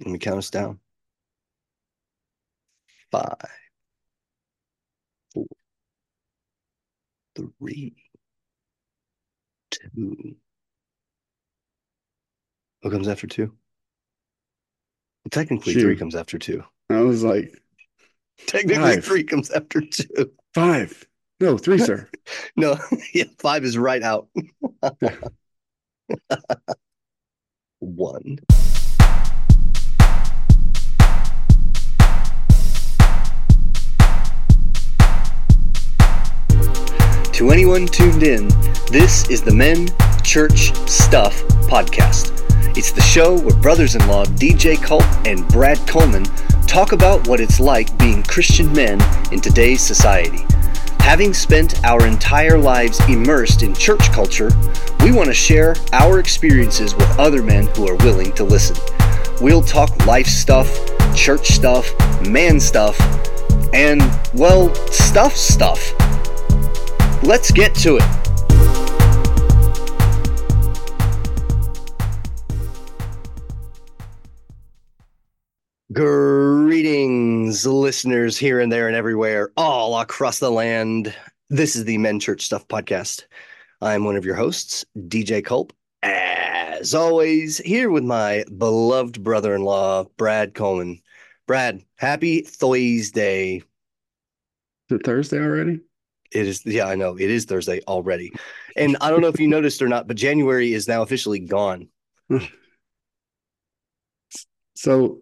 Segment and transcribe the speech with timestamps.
[0.00, 0.80] Let me count us down.
[3.10, 3.36] Five,
[5.32, 5.46] four,
[7.36, 7.94] three,
[9.70, 10.36] two.
[12.80, 13.46] What comes after two?
[15.24, 15.80] Well, technically, Shoot.
[15.82, 16.64] three comes after two.
[16.90, 17.50] I was like,
[18.46, 19.04] Technically, Five.
[19.04, 20.32] three comes after two.
[20.54, 21.06] five.
[21.40, 22.08] No, three, sir.
[22.56, 22.76] No,
[23.14, 24.28] yeah, five is right out.
[27.80, 28.38] One.
[37.34, 38.46] To anyone tuned in,
[38.92, 39.88] this is the Men
[40.22, 42.30] Church Stuff podcast.
[42.76, 46.22] It's the show where brothers in law DJ Culp and Brad Coleman
[46.68, 49.02] talk about what it's like being Christian men
[49.32, 50.46] in today's society.
[51.00, 54.52] Having spent our entire lives immersed in church culture,
[55.00, 58.76] we want to share our experiences with other men who are willing to listen.
[59.40, 60.70] We'll talk life stuff,
[61.16, 61.92] church stuff,
[62.28, 62.96] man stuff,
[63.74, 64.00] and,
[64.34, 65.92] well, stuff stuff.
[67.24, 68.04] Let's get to it.
[75.90, 81.14] Greetings, listeners here and there and everywhere, all across the land.
[81.48, 83.24] This is the Men Church Stuff Podcast.
[83.80, 85.72] I'm one of your hosts, DJ Culp.
[86.02, 91.00] As always, here with my beloved brother in law, Brad Coleman.
[91.46, 93.62] Brad, happy Thursday.
[94.90, 95.80] Is it Thursday already?
[96.34, 97.16] It is, yeah, I know.
[97.16, 98.32] It is Thursday already.
[98.76, 101.88] And I don't know if you noticed or not, but January is now officially gone.
[104.76, 105.20] So,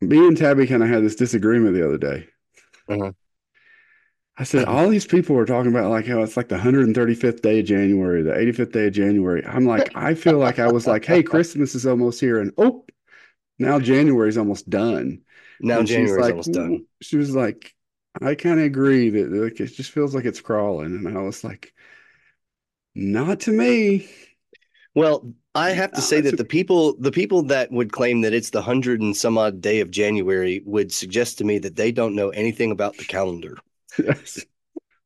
[0.00, 2.26] me and Tabby kind of had this disagreement the other day.
[2.88, 3.12] Uh-huh.
[4.36, 7.60] I said, all these people are talking about like how it's like the 135th day
[7.60, 9.44] of January, the 85th day of January.
[9.44, 12.40] I'm like, I feel like I was like, hey, Christmas is almost here.
[12.40, 12.86] And oh,
[13.58, 15.20] now January's almost done.
[15.60, 16.86] Now And January's like, almost done.
[17.02, 17.74] She was like,
[18.20, 21.06] I kind of agree that like, it just feels like it's crawling.
[21.06, 21.72] And I was like,
[22.94, 24.08] not to me.
[24.94, 28.50] Well, I have to say that the people the people that would claim that it's
[28.50, 32.14] the hundred and some odd day of January would suggest to me that they don't
[32.14, 33.56] know anything about the calendar.
[33.98, 34.44] Yes.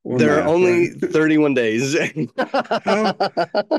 [0.02, 1.00] Or there are only right?
[1.12, 1.96] 31 days.
[2.36, 3.16] How-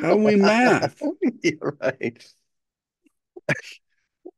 [0.01, 1.01] how we math?
[1.43, 2.17] Yeah, right.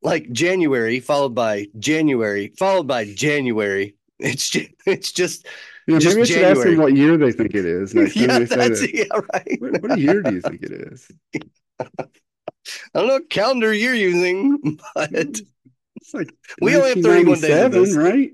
[0.02, 3.94] like January followed by January followed by January.
[4.18, 5.46] It's just, it's just
[5.86, 7.94] Yeah, Just maybe I should ask them what year they think it is.
[7.94, 8.90] Next yeah, that's that.
[8.92, 9.60] yeah, right.
[9.60, 11.10] What, what year do you think it is?
[11.80, 11.86] I
[12.94, 15.44] don't know what calendar you're using, but hmm.
[16.00, 18.30] It's like We only have 31 days of 1997, right?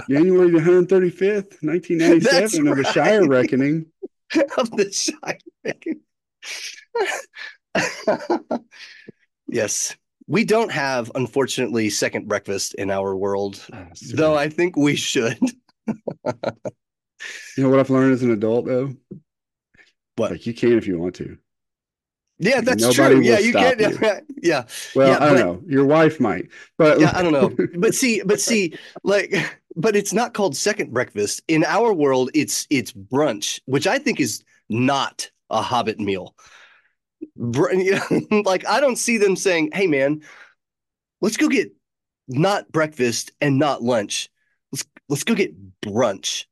[0.08, 3.86] January the 135th, 1997 of the Shire reckoning.
[4.58, 5.38] of the Shire.
[5.64, 6.02] Reckoning.
[9.48, 13.64] yes, we don't have, unfortunately, second breakfast in our world,
[14.14, 15.38] though I think we should.
[17.56, 18.94] You know what I've learned as an adult though?
[20.16, 20.32] What?
[20.32, 21.38] Like you can if you want to.
[22.38, 23.20] Yeah, Like, that's true.
[23.20, 23.78] Yeah, you can't.
[24.42, 24.64] Yeah,
[24.96, 25.62] Well, Yeah, I don't but- know.
[25.68, 27.54] Your wife might, but yeah, I don't know.
[27.78, 29.32] But see, but see, like,
[29.76, 32.30] but it's not called second breakfast in our world.
[32.34, 36.34] It's it's brunch, which I think is not a Hobbit meal.
[37.36, 37.92] Br- you
[38.30, 40.22] know, like, I don't see them saying, "Hey, man,
[41.20, 41.72] let's go get
[42.28, 44.30] not breakfast and not lunch.
[44.70, 46.46] Let's let's go get brunch."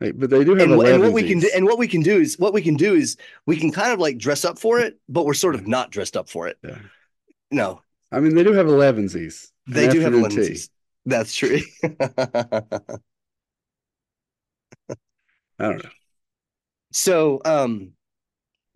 [0.00, 2.02] Hey, but they do have And, and what we can do, and what we can
[2.02, 3.16] do is what we can do is
[3.46, 6.16] we can kind of like dress up for it, but we're sort of not dressed
[6.16, 6.58] up for it.
[6.62, 6.78] Yeah.
[7.50, 7.80] No,
[8.12, 9.52] I mean, they do have elevenses.
[9.66, 10.70] they do have lenses.
[11.06, 11.60] That's true.
[15.58, 15.90] I don't know.
[16.92, 17.92] So, um,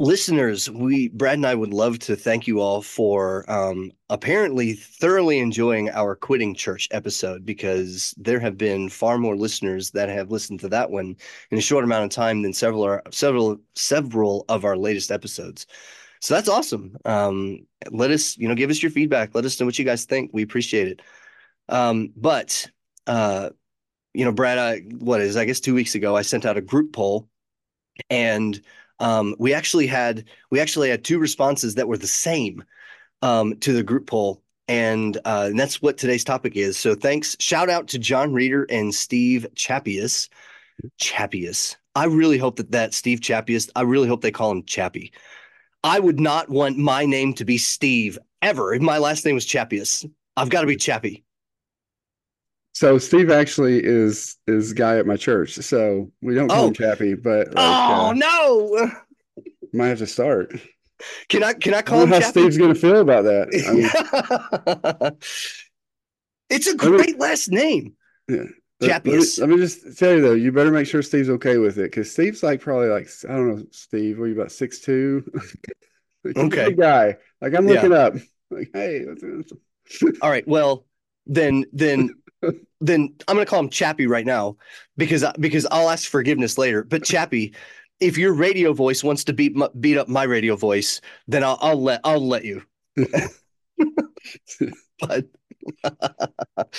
[0.01, 5.39] listeners, we Brad and I would love to thank you all for um, apparently thoroughly
[5.39, 10.59] enjoying our quitting church episode because there have been far more listeners that have listened
[10.61, 11.17] to that one
[11.51, 15.67] in a short amount of time than several several several of our latest episodes.
[16.21, 16.97] So that's awesome.
[17.05, 19.35] Um, let us, you know, give us your feedback.
[19.35, 20.31] Let us know what you guys think.
[20.33, 21.03] We appreciate it.
[21.69, 22.67] Um, but
[23.07, 23.51] uh,
[24.15, 26.63] you know, Brad, I, what is I guess two weeks ago I sent out a
[26.63, 27.29] group poll
[28.09, 28.61] and
[29.01, 32.63] um, we actually had we actually had two responses that were the same
[33.23, 34.43] um, to the group poll.
[34.69, 36.79] And, uh, and that's what today's topic is.
[36.79, 37.37] So thanks.
[37.41, 40.29] Shout out to john reeder and steve chappius
[40.99, 45.13] chappius i really hope that that steve chappius i really hope they call him chappie.
[45.83, 48.75] I would not want my name to be steve ever.
[48.75, 51.25] If my last name was chappius i've got to be chappie
[52.73, 55.55] So Steve actually is is guy at my church.
[55.55, 56.69] So we don't call Oh.
[56.69, 58.91] him Chappie, but like, oh uh, no
[59.73, 60.55] might have to start.
[61.29, 62.41] Can I can I I call don't him how Chappie?
[62.41, 63.49] Steve's going to feel about that.
[65.01, 65.19] I mean,
[66.49, 67.95] it's a Let me- great last name.
[68.29, 68.45] yeah.
[68.83, 71.59] Let, let me, let me just tell you though, you better make sure Steve's okay
[71.59, 74.53] with it because Steve's like probably like I don't know, Steve, what are you about
[74.53, 75.25] six two?
[76.37, 76.73] Okay.
[76.75, 77.17] guy.
[77.41, 77.75] Like I'm Yeah.
[77.75, 78.15] looking up.
[78.51, 79.07] Like, hey.
[80.21, 80.47] All right.
[80.47, 80.85] Well,
[81.27, 82.11] then then
[82.81, 84.57] then I'm gonna call him Chappie right now
[84.97, 86.85] because because I'll ask forgiveness later.
[86.85, 87.55] But Chappie,
[88.01, 91.59] if your radio voice wants to beat my, beat up my radio voice, then I'll
[91.61, 92.63] I'll let I'll let you.
[95.01, 95.27] but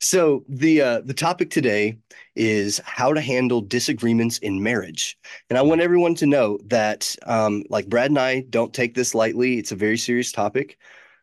[0.00, 1.98] so the uh, the topic today
[2.36, 5.18] is how to handle disagreements in marriage,
[5.48, 9.14] and I want everyone to know that um, like Brad and I don't take this
[9.14, 9.58] lightly.
[9.58, 10.78] It's a very serious topic,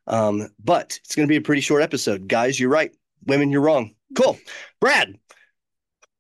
[0.08, 2.28] um, but it's going to be a pretty short episode.
[2.28, 2.92] Guys, you're right.
[3.28, 3.94] Women, you're wrong.
[4.16, 4.38] Cool,
[4.80, 5.20] Brad.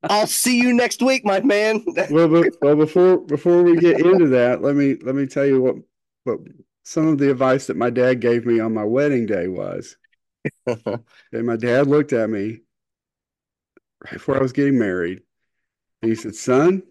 [0.03, 1.83] I'll see you next week, my man.
[2.11, 5.61] well, but, well, before before we get into that, let me let me tell you
[5.61, 5.75] what
[6.23, 6.39] what
[6.83, 9.97] some of the advice that my dad gave me on my wedding day was.
[10.65, 12.61] And my dad looked at me
[14.03, 15.21] right before I was getting married,
[16.01, 16.83] and he said, "Son,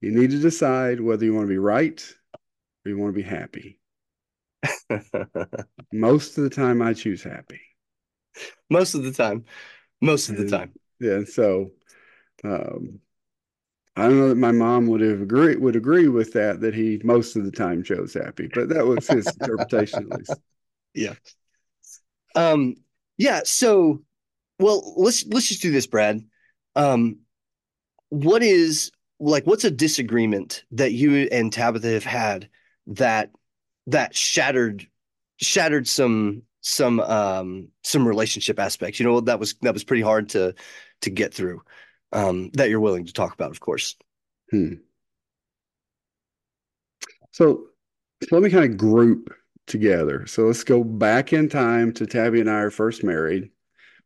[0.00, 2.00] you need to decide whether you want to be right
[2.84, 3.80] or you want to be happy.
[5.92, 7.60] Most of the time, I choose happy.
[8.70, 9.44] most of the time.
[10.00, 10.72] Most of the And- time.
[11.00, 11.70] Yeah, so
[12.44, 12.98] um,
[13.96, 17.00] I don't know that my mom would have agree would agree with that that he
[17.04, 20.34] most of the time chose happy, but that was his interpretation at least.
[20.94, 21.14] Yeah.
[22.34, 22.76] Um,
[23.16, 24.02] yeah, so
[24.58, 26.20] well, let's let's just do this, Brad.
[26.76, 27.18] Um,
[28.08, 28.90] what is
[29.20, 32.48] like what's a disagreement that you and Tabitha have had
[32.88, 33.30] that
[33.86, 34.86] that shattered
[35.36, 39.00] shattered some some um some relationship aspects?
[39.00, 40.54] You know, that was that was pretty hard to
[41.02, 41.62] to get through.
[42.12, 43.94] Um, that you're willing to talk about, of course.
[44.50, 44.74] Hmm.
[47.32, 47.66] So,
[48.22, 49.32] so let me kind of group
[49.66, 50.26] together.
[50.26, 53.50] So let's go back in time to Tabby and I are first married.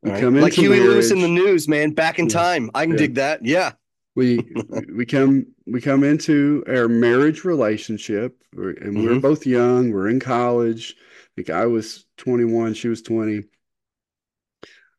[0.03, 0.21] We right?
[0.21, 2.33] come Like Huey Lewis and the News, man, back in Yeah.
[2.33, 2.71] time.
[2.75, 2.99] I can Yeah.
[2.99, 3.45] dig that.
[3.45, 3.73] Yeah.
[4.15, 4.41] we
[4.95, 9.23] we come we come into our marriage relationship we're- and we're Mhm.
[9.23, 10.95] both young we're in college
[11.37, 13.45] I think I was 21 she was 20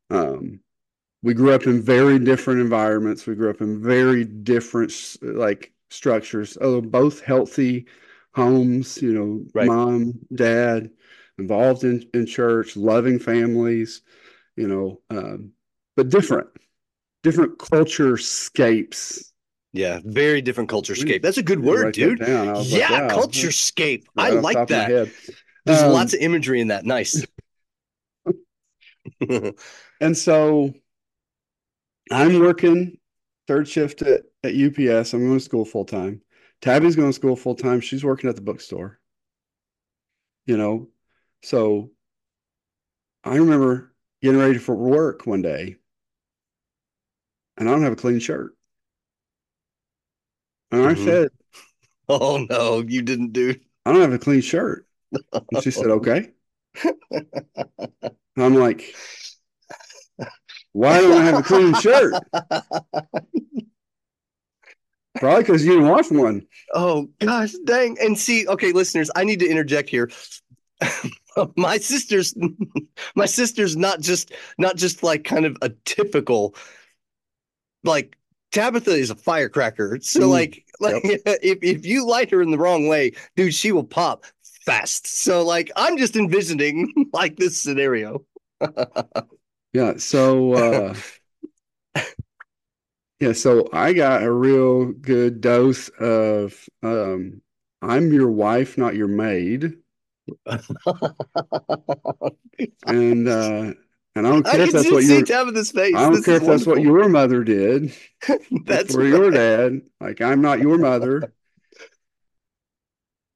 [0.10, 0.60] um
[1.24, 6.58] we grew up in very different environments we grew up in very different like structures
[6.62, 7.88] although both healthy
[8.36, 9.68] homes you know Right.
[9.68, 10.92] mom dad
[11.40, 14.02] involved in in church loving families
[14.58, 15.52] you know um
[15.98, 16.48] but different
[17.24, 19.34] different culture scapes
[19.72, 20.00] Yeah.
[20.04, 21.22] Very different culture scape.
[21.22, 22.22] That's a good word, that dude.
[22.22, 24.08] I like, Yeah, wow, culture scape.
[24.18, 25.14] I right the like top of my that.
[25.66, 26.86] There's Um, lots of imagery in that.
[26.86, 27.26] Nice.
[30.02, 30.74] And so
[32.12, 32.98] I'm working
[33.48, 35.14] third shift at, at UPS.
[35.14, 36.22] I'm going to school full time.
[36.62, 37.82] Tabby's going to school full time.
[37.82, 39.00] She's working at the bookstore.
[40.46, 40.90] You know,
[41.42, 41.92] so
[43.26, 45.76] I remember getting ready for work one day
[47.58, 48.56] and I don't have a clean shirt.
[50.72, 50.96] And I Mhm.
[50.96, 51.30] said,
[52.10, 53.62] oh no, you didn't, dude.
[53.86, 54.88] I don't have a clean shirt.
[55.34, 56.32] And she said, okay.
[58.38, 58.96] I'm like,
[60.72, 62.14] why don't I have a clean shirt?
[65.16, 66.48] Probably because you didn't wash one.
[66.74, 67.98] Oh gosh, dang.
[68.02, 70.10] And see, okay, listeners, I need to interject here.
[71.56, 72.36] my sister's
[73.16, 76.56] my sister's not just not just like kind of a typical
[77.84, 78.18] like
[78.52, 80.00] Tabitha is a firecracker.
[80.02, 83.72] So Mm, like like if if you light her in the wrong way, dude, she
[83.72, 84.26] will pop
[84.66, 85.08] fast.
[85.08, 88.26] So like I'm just envisioning like this scenario.
[89.74, 89.98] Yeah.
[89.98, 90.96] So, uh,
[93.20, 93.34] yeah.
[93.34, 97.42] So I got a real good dose of, um,
[97.82, 99.74] I'm your wife, not your maid.
[102.86, 103.74] And, uh,
[104.16, 105.96] and I don't I care if that's what Tabitha's face.
[105.96, 107.94] I don't This care if that's what your mother did
[108.66, 109.82] That's for your dad.
[110.00, 111.34] Like I'm not your mother.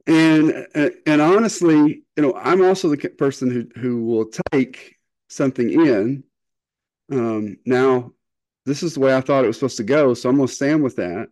[0.08, 0.68] And
[1.06, 4.96] and honestly, you know, I'm also the person who who will take
[5.30, 6.24] something in.
[7.12, 8.14] Um, now,
[8.66, 10.84] this is the way I thought it was supposed to go, so I'm gonna stand
[10.84, 11.30] with that.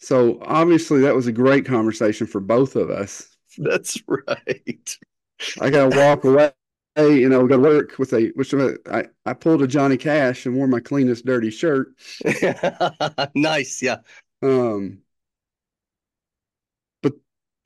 [0.00, 3.36] So obviously, that was a great conversation for both of us.
[3.58, 4.96] That's right.
[5.60, 6.52] I gotta walk away,
[7.20, 10.54] you know, go to work with a which I I pulled a Johnny Cash and
[10.56, 11.94] wore my cleanest dirty shirt.
[13.34, 13.98] nice, yeah.
[14.42, 15.00] Um,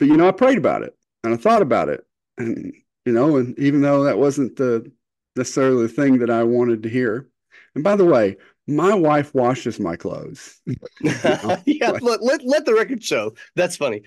[0.03, 2.05] but you know, I prayed about it and I thought about it,
[2.37, 4.91] and you know, and even though that wasn't the
[5.37, 7.29] necessarily the thing that I wanted to hear.
[7.77, 10.61] And by the way, my wife washes my clothes.
[11.01, 13.35] yeah, like, let, let, let the record show.
[13.55, 14.03] That's funny.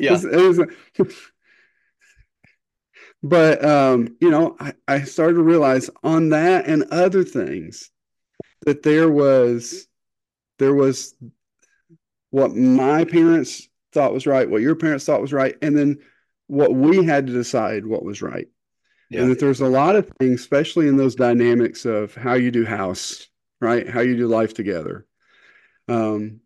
[0.00, 0.08] Yeah.
[0.08, 1.14] It was, it was,
[3.22, 7.92] but um, you know, I, I started to realize on that and other things
[8.62, 9.86] that there was
[10.58, 11.14] there was
[12.30, 15.98] what my parents thought was right, what your parents thought was right, and then
[16.48, 18.46] what we had to decide what was right.
[19.08, 19.22] Yeah.
[19.22, 22.66] And that there's a lot of things, especially in those dynamics of how you do
[22.66, 23.26] house,
[23.58, 23.88] right?
[23.88, 25.06] How you do life together.
[25.88, 26.40] Um,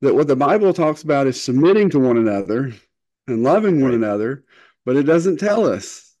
[0.00, 2.72] that what the Bible talks about is submitting to one another
[3.28, 4.44] and loving one another,
[4.84, 6.12] but it doesn't tell us,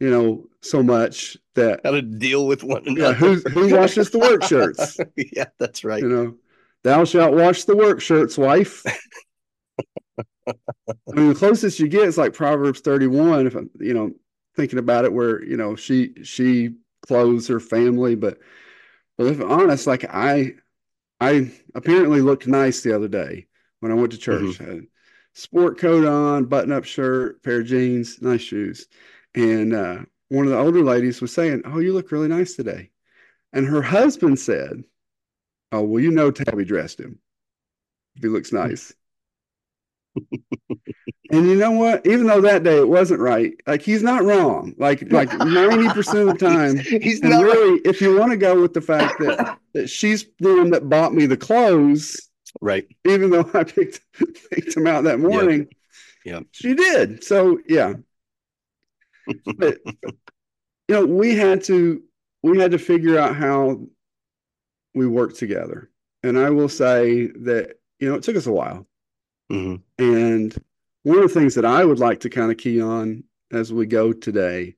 [0.00, 3.00] you know, so much that how to deal with one another.
[3.00, 4.96] Yeah, who, who washes the work shirts?
[5.16, 6.02] yeah, that's right.
[6.02, 6.34] You know,
[6.82, 8.82] thou shalt wash the work shirts, wife.
[10.46, 10.52] I
[11.14, 13.46] mean, the closest you get is like Proverbs 31.
[13.46, 14.12] If I'm, you know,
[14.54, 16.76] thinking about it, where you know she she
[17.06, 18.38] clothes her family, but
[19.18, 20.54] but if I'm honest, like I
[21.20, 23.46] I apparently looked nice the other day
[23.80, 24.58] when I went to church.
[24.58, 24.80] Mm-hmm.
[25.34, 28.86] sport coat on, button up shirt, pair of jeans, nice shoes,
[29.34, 29.98] and uh,
[30.28, 32.90] one of the older ladies was saying, "Oh, you look really nice today,"
[33.52, 34.84] and her husband said,
[35.72, 37.18] "Oh, well, you know Tabby dressed him.
[38.20, 38.94] He looks nice."
[41.30, 42.06] And you know what?
[42.06, 44.74] Even though that day it wasn't right, like he's not wrong.
[44.78, 47.80] Like like ninety percent of the time, he's, he's not really.
[47.84, 51.14] If you want to go with the fact that that she's the one that bought
[51.14, 52.28] me the clothes,
[52.60, 52.86] right?
[53.06, 54.00] Even though I picked
[54.50, 55.68] picked him out that morning,
[56.24, 57.24] yeah, she did.
[57.24, 57.94] So yeah,
[59.56, 59.78] but
[60.88, 62.02] you know we had to
[62.42, 63.80] we had to figure out how
[64.94, 65.90] we work together,
[66.22, 68.86] and I will say that you know it took us a while
[69.50, 69.76] Mm-hmm.
[70.04, 70.64] And
[71.02, 73.86] one of the things that I would like to kind of key on as we
[73.86, 74.76] go today,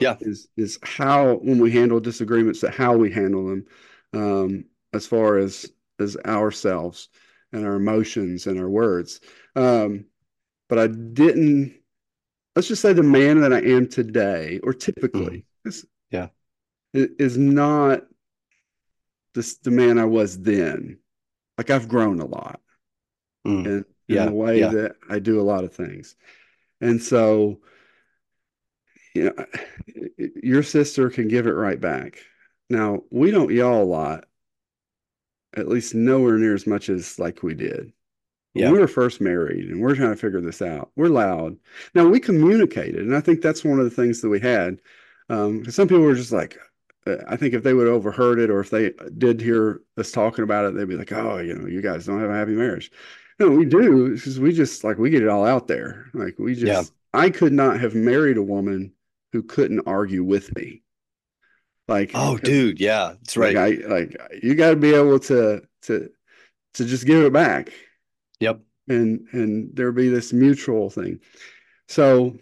[0.00, 3.66] yeah, is is how when we handle disagreements, that how we handle them,
[4.14, 7.08] um, as far as as ourselves
[7.52, 9.20] and our emotions and our words.
[9.54, 10.06] Um,
[10.68, 11.74] but I didn't.
[12.54, 15.68] Let's just say the man that I am today, or typically, mm-hmm.
[15.68, 16.28] is, yeah,
[16.94, 18.02] is not
[19.34, 20.98] this the man I was then.
[21.58, 22.60] Like I've grown a lot.
[23.46, 23.66] Mm.
[23.66, 24.68] And in yeah, the way yeah.
[24.68, 26.16] that I do a lot of things.
[26.80, 27.60] And so,
[29.14, 29.46] you know,
[30.42, 32.18] your sister can give it right back.
[32.68, 34.24] Now, we don't yell a lot,
[35.56, 37.92] at least nowhere near as much as like we did.
[38.54, 38.66] Yeah.
[38.66, 41.56] When we were first married and we're trying to figure this out, we're loud.
[41.94, 44.80] Now, we communicated, and I think that's one of the things that we had.
[45.28, 46.58] Um, some people were just like,
[47.06, 50.10] uh, I think if they would have overheard it or if they did hear us
[50.10, 52.52] talking about it, they'd be like, oh, you know, you guys don't have a happy
[52.52, 52.90] marriage.
[53.38, 56.06] No, we do because we just like we get it all out there.
[56.14, 56.82] Like we just, yeah.
[57.12, 58.92] I could not have married a woman
[59.32, 60.82] who couldn't argue with me.
[61.88, 63.54] Like, oh, uh, dude, yeah, that's right.
[63.54, 66.10] Like, I, like you got to be able to to
[66.74, 67.72] to just give it back.
[68.40, 68.60] Yep.
[68.88, 71.20] And and there be this mutual thing.
[71.88, 72.38] So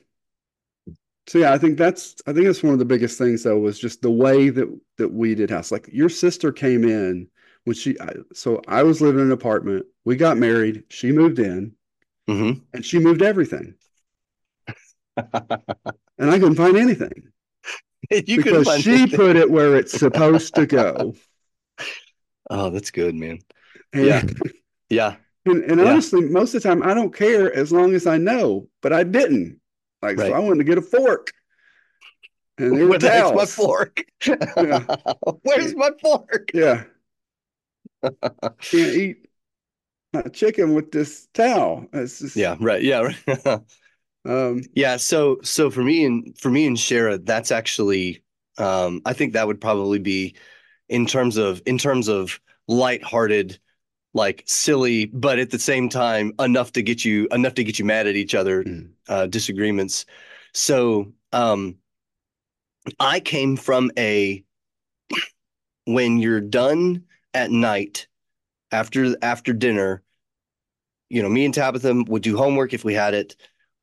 [1.27, 3.79] so yeah, I think that's I think that's one of the biggest things though was
[3.79, 5.73] just the way that that we did house.
[5.73, 7.29] Like your sister came in
[7.65, 9.87] when she I, so I was living in an apartment.
[10.05, 10.85] We got married.
[10.89, 11.73] She moved in,
[12.29, 12.61] mm-hmm.
[12.73, 13.75] and she moved everything.
[15.17, 17.31] and I couldn't find anything
[18.11, 19.17] you because she anything.
[19.17, 21.15] put it where it's supposed to go.
[22.51, 23.39] Oh, that's good, man.
[23.95, 24.23] And, yeah,
[24.91, 25.17] yeah.
[25.47, 25.87] And, and yeah.
[25.87, 28.69] honestly, most of the time, I don't care as long as I know.
[28.83, 29.61] But I didn't.
[30.03, 30.29] Like, right.
[30.29, 31.33] so I wanted to get a fork.
[32.59, 34.05] And there Where's my fork?
[34.27, 34.85] Yeah.
[35.43, 36.51] Where's my fork?
[36.53, 36.85] Yeah.
[38.61, 39.29] Can't eat
[40.13, 41.87] my chicken with this towel.
[41.93, 42.83] Just, yeah, right.
[42.83, 43.47] Yeah, right.
[44.25, 44.97] um, yeah.
[44.97, 48.23] So, so for me and for me and Shara, that's actually,
[48.59, 50.35] um, I think that would probably be
[50.89, 53.59] in terms of in terms of lighthearted,
[54.13, 57.85] like silly, but at the same time enough to get you enough to get you
[57.85, 58.89] mad at each other, mm.
[59.09, 60.07] uh, disagreements.
[60.53, 61.77] So, um,
[63.01, 64.45] I came from a
[65.87, 68.07] when you're done at night
[68.73, 70.03] after after dinner,
[71.09, 73.37] you know, me and Tabitha would do homework if we had it,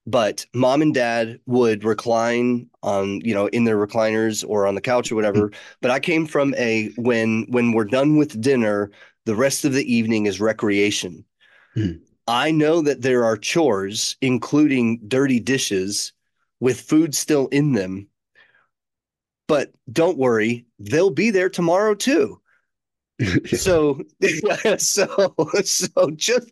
[0.08, 4.82] but mom and dad would recline on, you know, in their recliners or on the
[4.82, 5.50] couch or whatever.
[5.50, 5.60] Mm-hmm.
[5.82, 8.92] But I came from a when when we're done with dinner,
[9.26, 11.24] the rest of the evening is recreation.
[11.76, 12.04] Mm-hmm.
[12.28, 16.14] I know that there are chores, including dirty dishes
[16.60, 18.08] with food still in them.
[19.48, 22.41] But don't worry, they'll be there tomorrow too.
[23.46, 24.02] so
[24.78, 26.52] so so just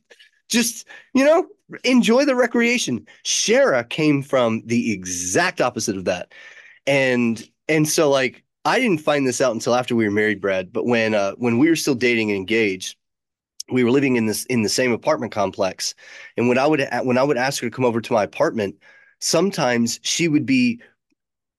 [0.49, 1.47] just you know
[1.83, 6.33] enjoy the recreation shara came from the exact opposite of that
[6.87, 10.73] and and so like I didn't find this out until after we were married, Brad.
[10.73, 12.97] But when uh, when we were still dating and engaged,
[13.71, 15.95] we were living in this in the same apartment complex.
[16.37, 18.75] And when I would when I would ask her to come over to my apartment,
[19.21, 20.81] sometimes she would be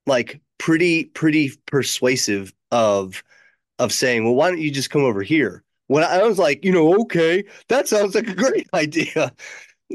[0.06, 3.22] like pretty pretty persuasive of
[3.80, 6.72] of saying, "Well, why don't you just come over here?" When I was like, you
[6.72, 9.32] know, okay, that sounds like a great idea.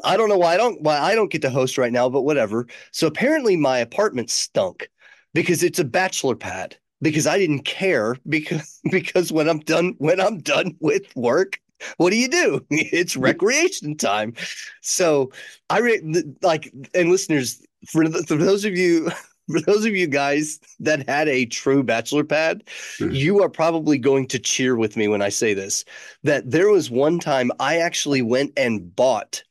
[0.03, 2.23] I don't know why I don't why I don't get to host right now, but
[2.23, 2.67] whatever.
[2.91, 4.89] So apparently my apartment stunk
[5.33, 10.19] because it's a bachelor pad because I didn't care because because when I'm done when
[10.19, 11.59] I'm done with work,
[11.97, 12.65] what do you do?
[12.71, 14.33] It's recreation time.
[14.81, 15.31] So
[15.69, 17.61] I re- like and listeners
[17.91, 19.11] for, the, for those of you
[19.51, 22.63] for those of you guys that had a true bachelor pad,
[22.99, 25.85] you are probably going to cheer with me when I say this.
[26.23, 29.43] That there was one time I actually went and bought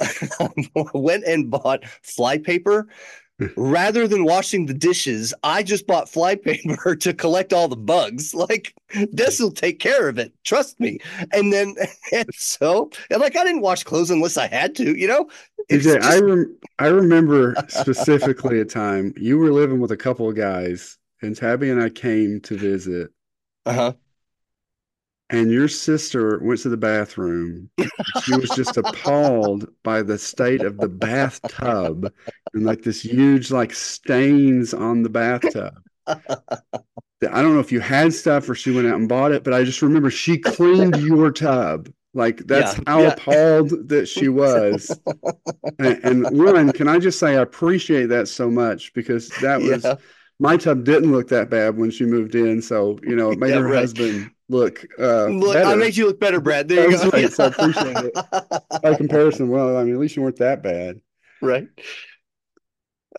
[0.94, 2.88] went and bought flypaper
[3.56, 8.34] rather than washing the dishes, I just bought flypaper to collect all the bugs.
[8.42, 8.74] Like
[9.12, 10.32] this will take care of it.
[10.42, 10.98] Trust me.
[11.32, 11.76] And then
[12.12, 15.28] and so and like I didn't wash clothes unless I had to, you know?
[15.70, 16.04] just...
[16.04, 20.98] I rem- I remember specifically a time you were living with a couple of guys
[21.22, 23.10] and Tabby and I came to visit.
[23.64, 23.92] Uh-huh
[25.32, 27.70] and your sister went to the bathroom.
[28.22, 32.12] She was just appalled by the state of the bathtub
[32.54, 35.74] and like this huge like stains on the bathtub.
[36.06, 39.54] I don't know if you had stuff or she went out and bought it, but
[39.54, 41.88] I just remember she cleaned your tub.
[42.14, 43.08] Like that's yeah, how yeah.
[43.08, 44.98] appalled that she was.
[45.78, 49.84] and, and one, can I just say I appreciate that so much because that was
[49.84, 49.94] yeah.
[50.38, 52.60] my tub didn't look that bad when she moved in.
[52.60, 53.76] So you know, it made her right.
[53.76, 54.84] husband look.
[54.98, 55.70] Uh, look, better.
[55.70, 56.68] I made you look better, Brad.
[56.68, 57.08] There you go.
[57.08, 58.82] Right, so I appreciate it.
[58.82, 61.00] By comparison, well, I mean, at least you weren't that bad,
[61.40, 61.66] right?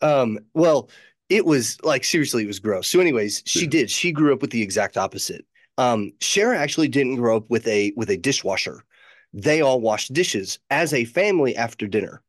[0.02, 0.38] Um.
[0.54, 0.90] Well,
[1.28, 2.88] it was like seriously, it was gross.
[2.88, 3.70] So, anyways, she yeah.
[3.70, 3.90] did.
[3.90, 5.44] She grew up with the exact opposite.
[5.78, 8.84] Um, Shara actually didn't grow up with a with a dishwasher.
[9.32, 12.22] They all washed dishes as a family after dinner,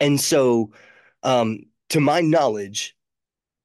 [0.00, 0.72] and so,
[1.22, 1.60] um,
[1.90, 2.96] to my knowledge,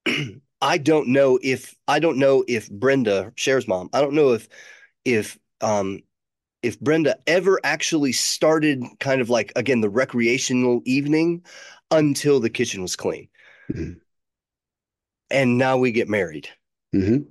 [0.62, 3.89] I don't know if I don't know if Brenda Cher's mom.
[3.93, 4.47] I don't know if
[5.04, 6.01] if um
[6.63, 11.43] if Brenda ever actually started kind of like again the recreational evening
[11.91, 13.27] until the kitchen was clean.
[13.71, 13.93] Mm-hmm.
[15.30, 16.49] And now we get married.
[16.93, 17.23] Mm-hmm.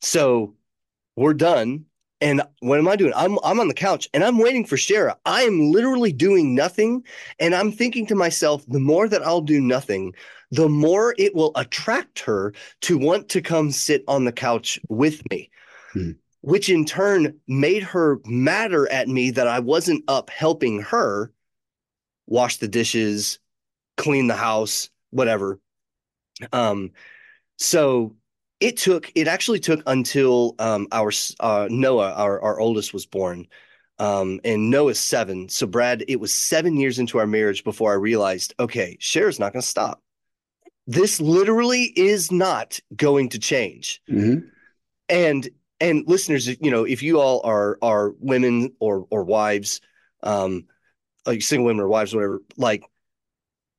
[0.00, 0.54] So
[1.16, 1.86] we're done.
[2.20, 3.12] And what am I doing?
[3.16, 5.16] I'm I'm on the couch and I'm waiting for Shara.
[5.26, 7.04] I am literally doing nothing.
[7.40, 10.14] And I'm thinking to myself, the more that I'll do nothing,
[10.52, 15.20] the more it will attract her to want to come sit on the couch with
[15.30, 15.50] me.
[15.92, 16.12] Hmm.
[16.42, 21.32] Which in turn made her madder at me that I wasn't up helping her
[22.26, 23.38] wash the dishes,
[24.02, 25.60] clean the house, whatever.
[26.52, 26.90] Um,
[27.58, 28.16] so
[28.58, 33.46] it took it actually took until um, our uh, Noah, our our oldest, was born.
[33.98, 35.48] Um, and Noah's seven.
[35.48, 39.52] So Brad, it was seven years into our marriage before I realized, okay, Cher's not
[39.52, 40.02] going to stop.
[40.88, 44.02] This literally is not going to change.
[44.10, 44.48] Mm-hmm.
[45.08, 45.48] And
[45.80, 49.80] and listeners, you know, if you all are are women or or wives,
[50.22, 50.64] um,
[51.26, 52.82] like single women or wives, whatever, like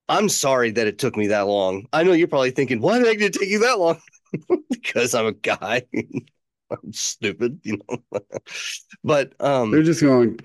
[0.10, 1.88] I'm sorry that it took me that long.
[1.94, 4.02] I know you're probably thinking, why did it take you that long?
[4.70, 5.84] because I'm a guy.
[5.94, 8.22] I'm stupid, you know.
[9.04, 10.40] but um they're just going,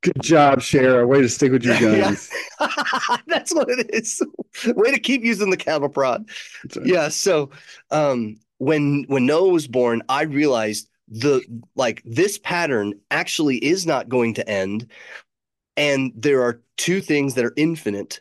[0.00, 1.06] good job, Shara.
[1.06, 2.30] Way to stick with your guns.
[2.60, 3.16] Yeah.
[3.26, 4.22] That's what it is.
[4.66, 6.28] Way to keep using the cattle prod.
[6.76, 6.86] Right.
[6.86, 7.08] Yeah.
[7.08, 7.50] So
[7.90, 11.42] um when when Noah was born, I realized the
[11.74, 14.88] like this pattern actually is not going to end.
[15.76, 18.20] And there are two things that are infinite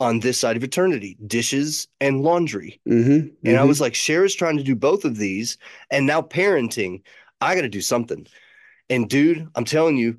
[0.00, 2.80] on this side of eternity dishes and laundry.
[2.88, 3.58] Mm-hmm, and mm-hmm.
[3.58, 5.58] I was like, Cher's trying to do both of these.
[5.90, 7.02] And now parenting,
[7.40, 8.26] I got to do something.
[8.90, 10.18] And dude, I'm telling you,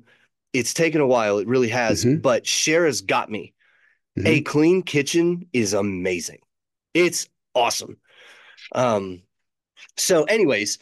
[0.52, 1.38] it's taken a while.
[1.38, 2.04] It really has.
[2.04, 2.20] Mm-hmm.
[2.20, 3.52] But Cher has got me.
[4.18, 4.26] Mm-hmm.
[4.26, 6.38] A clean kitchen is amazing.
[6.94, 7.98] It's awesome.
[8.74, 9.22] Um,
[9.96, 10.78] so, anyways,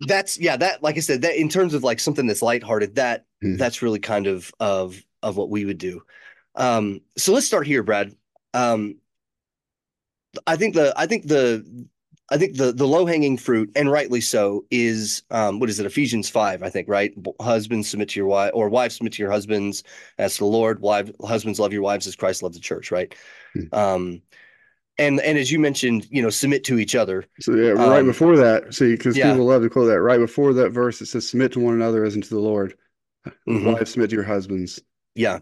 [0.00, 3.26] that's yeah, that like I said, that in terms of like something that's lighthearted, that
[3.42, 3.56] mm-hmm.
[3.56, 6.02] that's really kind of of of what we would do.
[6.54, 8.14] Um, so let's start here, Brad.
[8.58, 8.96] Um,
[10.46, 11.86] I think the I think the
[12.30, 15.86] I think the the low hanging fruit, and rightly so, is um, what is it?
[15.86, 17.12] Ephesians five, I think, right?
[17.40, 19.82] Husbands submit to your wife, or wives submit to your husbands
[20.18, 20.80] as to the Lord.
[20.80, 23.14] Wives, husbands love your wives as Christ loved the church, right?
[23.54, 23.62] Hmm.
[23.72, 24.22] Um,
[24.98, 27.24] and and as you mentioned, you know, submit to each other.
[27.40, 29.30] So yeah, right um, before that, see, because yeah.
[29.30, 30.00] people love to quote that.
[30.00, 32.74] Right before that verse, it says, "Submit to one another as unto the Lord."
[33.48, 33.72] Mm-hmm.
[33.72, 34.82] Wives submit to your husbands.
[35.14, 35.38] Yeah,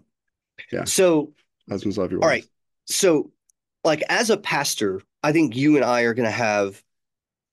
[0.70, 0.84] yeah.
[0.84, 1.32] So
[1.68, 2.26] husbands love your wives.
[2.26, 2.46] All right,
[2.86, 3.30] so,
[3.84, 6.82] like as a pastor, I think you and I are going to have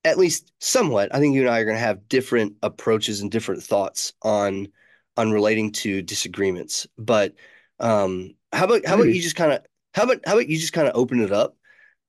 [0.04, 3.30] at least somewhat, I think you and I are going to have different approaches and
[3.30, 4.68] different thoughts on
[5.16, 6.86] on relating to disagreements.
[6.98, 7.34] But
[7.80, 10.72] um, how about how about you just kind of how about how about you just
[10.72, 11.56] kind of open it up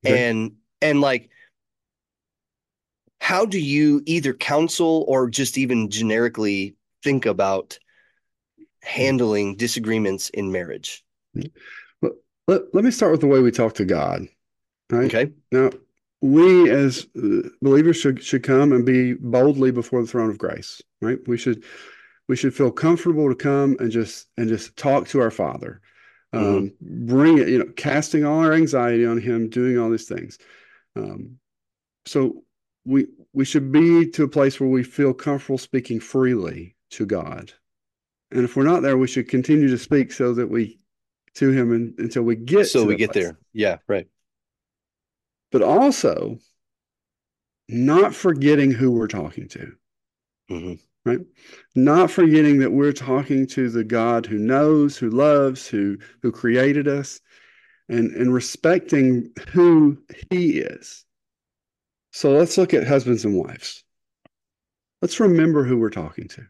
[0.04, 0.28] okay.
[0.28, 1.30] and and like
[3.20, 7.78] how do you either counsel or just even generically think about
[8.82, 11.04] handling disagreements in marriage?
[12.46, 14.26] Let, let me start with the way we talk to God.
[14.90, 15.06] Right?
[15.06, 15.32] Okay.
[15.50, 15.70] Now,
[16.20, 20.80] we as uh, believers should should come and be boldly before the throne of grace,
[21.00, 21.18] right?
[21.26, 21.64] We should
[22.28, 25.80] we should feel comfortable to come and just and just talk to our Father.
[26.34, 26.56] Mm-hmm.
[26.56, 30.38] Um, bring it, you know, casting all our anxiety on Him, doing all these things.
[30.96, 31.38] Um,
[32.06, 32.44] so
[32.84, 37.52] we we should be to a place where we feel comfortable speaking freely to God.
[38.30, 40.78] And if we're not there, we should continue to speak so that we
[41.36, 43.24] to him and, until we get so we get place.
[43.24, 43.38] there.
[43.52, 44.08] Yeah, right.
[45.52, 46.38] But also
[47.68, 49.72] not forgetting who we're talking to.
[50.50, 50.74] Mm-hmm.
[51.04, 51.20] Right?
[51.76, 56.88] Not forgetting that we're talking to the God who knows, who loves, who who created
[56.88, 57.20] us,
[57.88, 59.98] and, and respecting who
[60.30, 61.04] he is.
[62.12, 63.84] So let's look at husbands and wives.
[65.02, 66.46] Let's remember who we're talking to.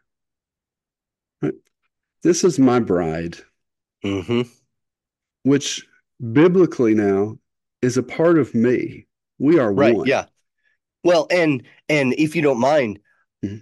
[1.43, 1.55] Right?
[2.23, 3.37] This is my bride,
[4.05, 4.43] mm-hmm.
[5.47, 5.87] Which
[6.33, 7.39] biblically now
[7.81, 9.07] is a part of me.
[9.39, 10.09] We are right, one.
[10.09, 10.25] Yeah.
[11.05, 12.99] Well, and and if you don't mind,
[13.45, 13.59] mm-hmm.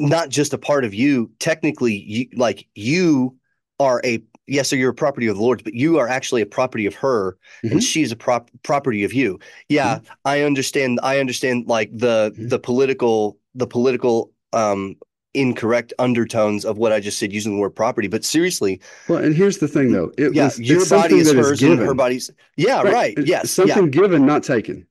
[0.00, 1.30] not just a part of you.
[1.38, 3.36] Technically, you like you
[3.78, 6.46] are a yes, so you're a property of the Lord, but you are actually a
[6.46, 7.72] property of her, mm-hmm.
[7.72, 9.38] and she's a prop property of you.
[9.68, 10.12] Yeah, mm-hmm.
[10.24, 11.00] I understand.
[11.02, 12.48] I understand like the mm-hmm.
[12.48, 14.96] the political the political um
[15.36, 18.08] incorrect undertones of what I just said using the word property.
[18.08, 21.62] But seriously, well, and here's the thing though, it yeah, was, your body is hers
[21.62, 22.92] is and her body's yeah, right.
[22.92, 23.18] right.
[23.18, 23.90] Yes, something yeah.
[23.90, 24.86] given, not taken.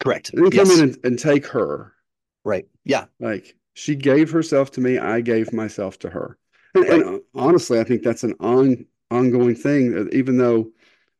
[0.00, 0.30] Correct.
[0.34, 0.78] And then come yes.
[0.78, 1.92] in and, and take her.
[2.44, 2.66] Right.
[2.84, 3.06] Yeah.
[3.20, 6.36] Like she gave herself to me, I gave myself to her.
[6.74, 7.00] And, right.
[7.00, 10.70] and honestly, I think that's an on ongoing thing, even though,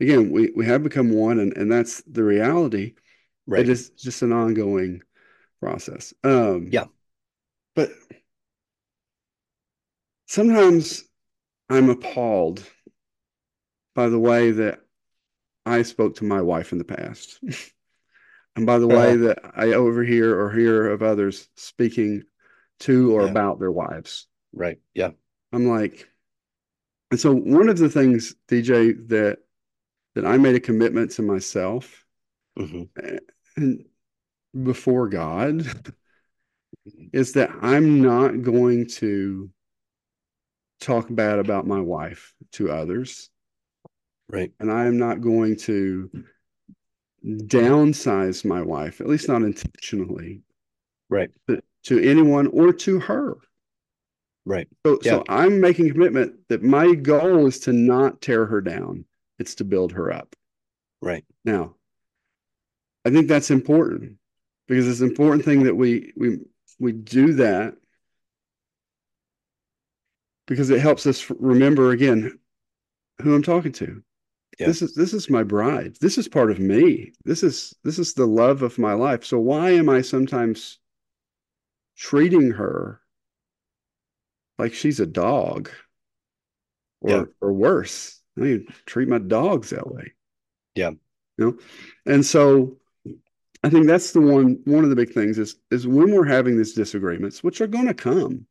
[0.01, 2.95] again, we, we have become one and, and that's the reality.
[3.47, 3.61] Right.
[3.61, 5.03] It is just an ongoing
[5.61, 6.13] process.
[6.25, 6.87] Um, yeah.
[7.77, 7.91] But
[10.27, 11.05] sometimes
[11.69, 12.63] I'm appalled
[13.95, 14.81] by the way that
[15.67, 17.41] I spoke to my wife in the past.
[18.57, 22.23] and by the way uh, that I overhear or hear of others speaking
[22.81, 23.31] to or yeah.
[23.31, 24.27] about their wives.
[24.53, 24.79] Right.
[24.95, 25.11] Yeah.
[25.53, 26.09] I'm like,
[27.11, 29.39] and so one of the things, DJ, that
[30.15, 32.05] that I made a commitment to myself
[32.59, 32.85] mm-hmm.
[33.57, 33.85] and
[34.63, 35.67] before God
[37.13, 39.51] is that I'm not going to
[40.81, 43.31] talk bad about my wife to others.
[44.29, 44.53] Right.
[44.61, 46.11] And I am not going to
[47.25, 50.43] downsize my wife, at least not intentionally.
[51.09, 51.31] Right.
[51.49, 53.37] To, to anyone or to her.
[54.47, 54.69] Right.
[54.85, 55.13] So, yeah.
[55.13, 59.05] so I'm making a commitment that my goal is to not tear her down.
[59.39, 60.37] It's to build her up.
[61.01, 61.25] Right.
[61.45, 61.77] Now,
[63.05, 64.17] I think that's important
[64.67, 66.39] because it's an important thing that we we
[66.79, 67.75] we do that
[70.47, 72.39] because it helps us remember again
[73.23, 74.03] who I'm talking to.
[74.59, 74.67] Yeah.
[74.67, 75.97] This is this is my bride.
[76.01, 77.13] This is part of me.
[77.25, 79.25] This is this is the love of my life.
[79.25, 80.79] So why am I sometimes
[81.97, 83.01] treating her
[84.59, 85.71] like she's a dog
[87.01, 87.25] or yeah.
[87.41, 88.21] or worse.
[88.37, 90.13] I mean, treat my dogs that way.
[90.75, 90.91] Yeah.
[91.39, 91.59] You know?
[92.13, 92.79] And so
[93.63, 96.57] I think that's the one one of the big things is is when we're having
[96.57, 98.47] these disagreements, which are going to come.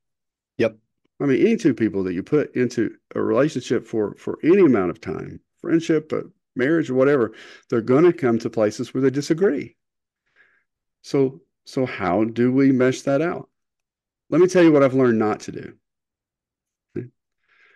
[0.57, 0.77] Yep.
[1.23, 4.91] I mean, any two people that you put into a relationship for for any amount
[4.91, 6.23] of time, friendship, uh,
[6.57, 7.33] marriage, or whatever,
[7.69, 9.77] they're going to come to places where they disagree.
[11.01, 13.49] So so how do we mesh that out?
[14.29, 15.73] Let me tell you what I've learned not to do.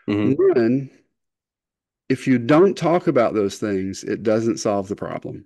[0.09, 0.33] Mm-hmm.
[0.33, 0.89] One,
[2.09, 5.45] if you don't talk about those things, it doesn't solve the problem.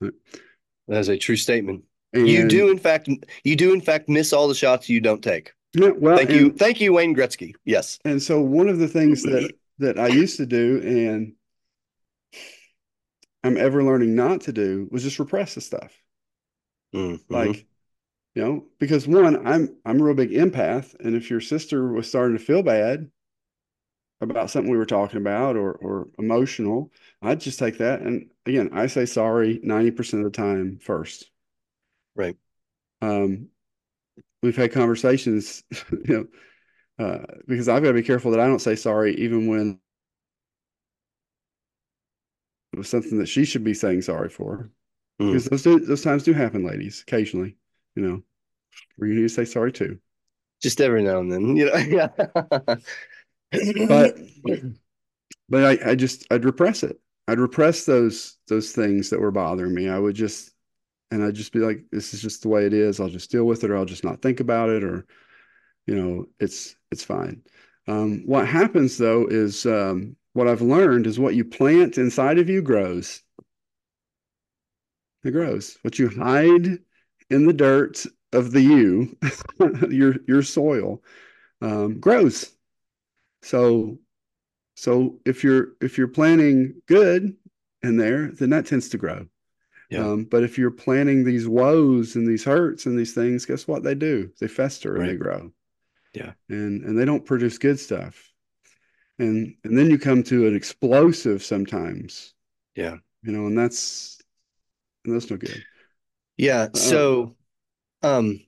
[0.00, 0.12] That
[0.88, 1.84] is a true statement.
[2.12, 3.08] And, you do, in fact,
[3.44, 5.52] you do in fact miss all the shots you don't take.
[5.72, 7.54] Yeah, well, thank and, you, thank you, Wayne Gretzky.
[7.64, 7.98] Yes.
[8.04, 11.34] And so one of the things that that I used to do, and
[13.44, 15.92] I'm ever learning not to do, was just repress the stuff.
[16.94, 17.32] Mm-hmm.
[17.32, 17.66] Like
[18.34, 22.08] you know because one i'm i'm a real big empath and if your sister was
[22.08, 23.10] starting to feel bad
[24.20, 28.70] about something we were talking about or or emotional, I'd just take that and again,
[28.72, 31.30] I say sorry 90% of the time first.
[32.14, 32.36] Right.
[33.00, 33.48] Um
[34.42, 35.62] we've had conversations,
[36.08, 36.28] you
[36.98, 39.80] know, uh, because I've got to be careful that I don't say sorry even when
[42.72, 44.70] it was something that she should be saying sorry for.
[45.20, 45.32] Mm.
[45.32, 47.56] because those do, those times do happen, ladies, occasionally.
[47.94, 48.22] You know,
[48.96, 49.98] where you need to say sorry too.
[50.62, 51.76] Just every now and then, you know.
[51.76, 52.08] Yeah.
[53.88, 54.16] But
[55.48, 57.00] but I, I just I'd repress it.
[57.28, 59.88] I'd repress those those things that were bothering me.
[59.88, 60.49] I would just
[61.10, 63.00] and I'd just be like, this is just the way it is.
[63.00, 65.06] I'll just deal with it, or I'll just not think about it, or
[65.86, 67.42] you know, it's it's fine.
[67.88, 72.48] Um, what happens though is um, what I've learned is what you plant inside of
[72.48, 73.22] you grows.
[75.24, 75.76] It grows.
[75.82, 76.78] What you hide
[77.28, 79.16] in the dirt of the you,
[79.90, 81.02] your your soil,
[81.60, 82.54] um, grows.
[83.42, 83.98] So
[84.76, 87.36] so if you're if you're planting good
[87.82, 89.26] in there, then that tends to grow.
[89.90, 90.06] Yeah.
[90.06, 93.82] Um, but if you're planting these woes and these hurts and these things, guess what
[93.82, 94.30] they do?
[94.40, 95.52] They fester and they grow.
[96.14, 96.32] Yeah.
[96.48, 98.32] And and they don't produce good stuff.
[99.18, 102.34] And and then you come to an explosive sometimes,
[102.76, 102.96] Yeah.
[103.22, 104.20] you know, and that's
[105.04, 105.64] and that's no good.
[106.36, 106.68] Yeah.
[106.72, 107.36] Uh, So,
[108.02, 108.40] um,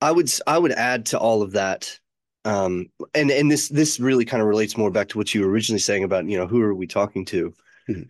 [0.00, 1.98] I would I would add to all of that,
[2.44, 5.50] um, and and this this really kind of relates more back to what you were
[5.50, 7.54] originally saying about, you know, who are we talking to?
[7.88, 8.08] Mhm.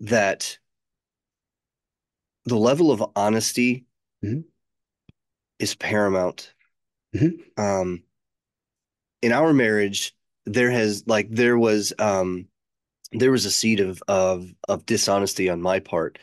[0.00, 0.58] That
[2.44, 3.84] the level of honesty
[4.24, 4.44] Mhm.
[5.58, 6.54] is paramount.
[7.14, 7.58] Mhm.
[7.58, 8.02] Um,
[9.22, 10.14] in our marriage,
[10.46, 12.48] there has like there was um
[13.12, 16.18] there was a seed of of of dishonesty on my part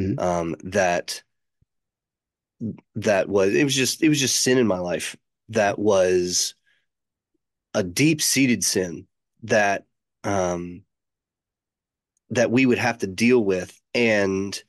[0.00, 0.18] Mhm.
[0.20, 1.22] um that
[2.94, 5.16] that was it was just it was just sin in my life
[5.50, 6.54] that was
[7.74, 9.06] a deep-seated sin
[9.42, 9.86] that
[10.24, 10.84] um
[12.30, 14.62] that we would have to deal with and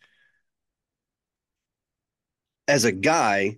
[2.67, 3.57] as a guy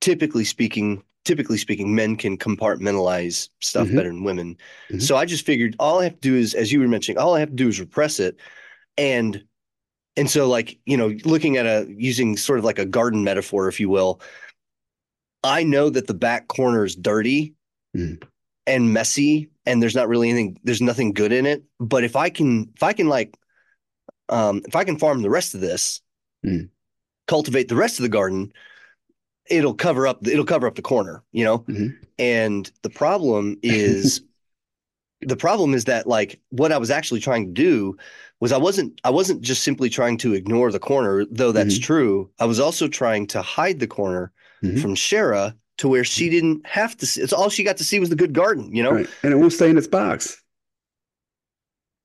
[0.00, 3.96] typically speaking typically speaking men can compartmentalize stuff Mhm.
[3.96, 4.56] better than women
[4.90, 5.02] Mhm.
[5.02, 7.34] so i just figured all i have to do is as you were mentioning all
[7.34, 8.36] i have to do is repress it
[8.98, 9.42] and
[10.16, 13.68] and so like you know looking at a using sort of like a garden metaphor
[13.68, 14.20] if you will
[15.42, 17.54] i know that the back corner is dirty
[17.96, 18.22] Mhm.
[18.66, 22.30] And messy and there's not really anything there's nothing good in it but if i
[22.30, 23.36] can if i can like
[24.28, 26.00] um if i can farm the rest of this
[26.44, 26.68] Mhm.
[27.26, 28.52] cultivate the rest of the garden
[29.50, 31.96] it'll cover up it'll cover up the corner you know Mhm.
[32.18, 34.22] and the problem is
[35.20, 37.96] the problem is that like what I was actually trying to do
[38.40, 41.82] was I wasn't I wasn't just simply trying to ignore the corner, though that's Mhm.
[41.82, 42.30] true.
[42.38, 44.82] I was also trying to hide the corner Mhm.
[44.82, 47.20] from Shara to where she didn't have to see.
[47.20, 48.92] It's all she got to see was the good garden, you know?
[48.92, 49.08] Right.
[49.22, 50.40] And it won't stay in its box.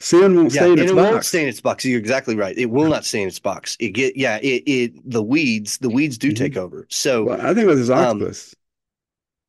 [0.01, 1.11] Sin won't Yeah, stay in and its it box.
[1.11, 1.85] won't stay in its box.
[1.85, 2.57] You're exactly right.
[2.57, 3.75] It will not stay in its box.
[3.79, 6.35] It get yeah, it it the weeds, the weeds do Mhm.
[6.37, 6.87] take over.
[6.89, 8.55] So Well, I think about this Um, octopus.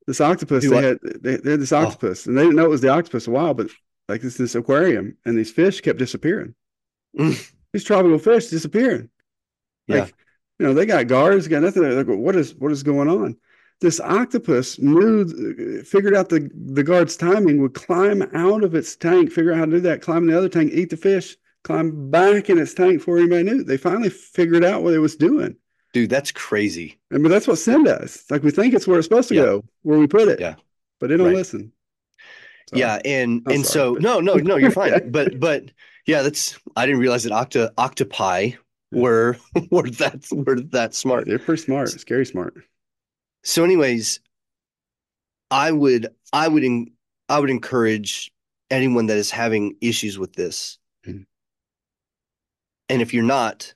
[0.07, 1.77] this octopus, they had they, they had this Oh.
[1.77, 3.69] octopus, and they didn't know it was the octopus a while, but
[4.09, 6.53] like this this aquarium, and these fish kept disappearing.
[7.17, 7.51] Mm.
[7.71, 9.09] These tropical fish disappearing.
[9.87, 10.07] Yeah.
[10.59, 11.81] You know, they got guards, got nothing.
[11.83, 13.37] They're like, what is what is going on?
[13.81, 19.31] This octopus knew, figured out the the guard's timing, would climb out of its tank,
[19.31, 22.11] figure out how to do that, climb in the other tank, eat the fish, climb
[22.11, 23.63] back in its tank before anybody knew.
[23.63, 25.55] They finally figured out what it was doing.
[25.93, 26.99] dude, that's crazy.
[27.09, 28.23] And but that's what sin does.
[28.29, 29.41] Like we think it's where it's supposed to Yeah.
[29.41, 30.39] go, where we put it.
[30.39, 30.55] Yeah.
[30.99, 31.35] But it don't Right.
[31.35, 31.73] listen.
[32.69, 35.11] So, Yeah, and I'm and sorry, so but- no, no, no, you're fine.
[35.11, 35.65] But but
[36.05, 38.51] yeah, that's I didn't realize that octa octopi
[38.93, 39.37] were
[39.71, 41.25] were that were that smart.
[41.27, 42.53] They're pretty smart, scary smart.
[43.43, 44.19] So, anyways,
[45.49, 46.91] I would I would en-
[47.29, 48.31] I would encourage
[48.69, 51.25] anyone that is having issues with this, Mhm.
[52.89, 53.73] and if you're not,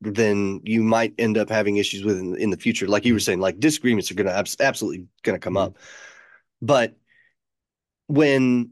[0.00, 2.88] then you might end up having issues with in, in the future.
[2.88, 5.66] Like you were saying, like disagreements are going to abs- absolutely going to come Mhm.
[5.66, 5.78] up,
[6.62, 6.96] but
[8.08, 8.70] when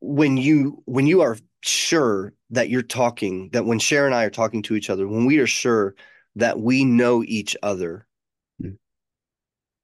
[0.00, 4.30] when you when you are sure that you're talking that when Cher and I are
[4.30, 5.94] talking to each other, when we are sure
[6.36, 8.06] that we know each other.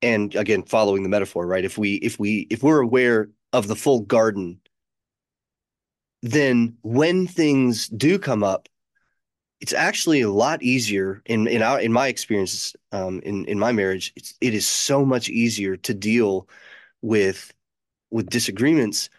[0.03, 1.65] And again following the metaphor, right?
[1.65, 4.61] If we if we if we're aware of the full garden,
[6.23, 8.69] then when things do come up,
[9.61, 13.73] it's actually a lot easier in in our in my experiences um, in in my
[13.73, 14.13] marriage.
[14.17, 16.49] It's it is so much easier to deal
[17.03, 17.53] with
[18.11, 19.11] with disagreements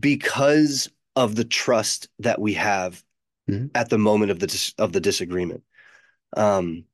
[0.00, 3.02] because of the trust that we have
[3.48, 3.70] Mhm.
[3.74, 5.62] at the moment of the dis- of the disagreement.
[6.36, 6.84] Um,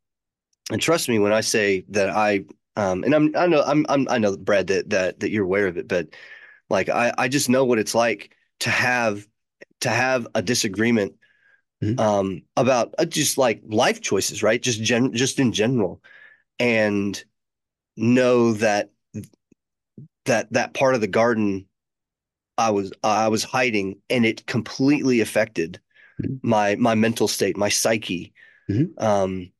[0.71, 2.45] and trust me when I say that I
[2.77, 5.67] um, and I'm I know I'm, I'm I know Brad that that that you're aware
[5.67, 6.09] of it, but
[6.71, 9.27] like I I just know what it's like to have
[9.81, 11.15] to have a disagreement
[11.83, 12.01] Mhm.
[12.01, 14.63] um, about uh, just like life choices, right?
[14.63, 16.03] Just gen just in general,
[16.59, 17.23] and
[17.97, 18.91] know that
[20.25, 21.67] that that part of the garden
[22.57, 25.81] I was I was hiding and it completely affected
[26.43, 28.33] my my mental state, my psyche,
[28.71, 29.03] Mhm.
[29.03, 29.53] um,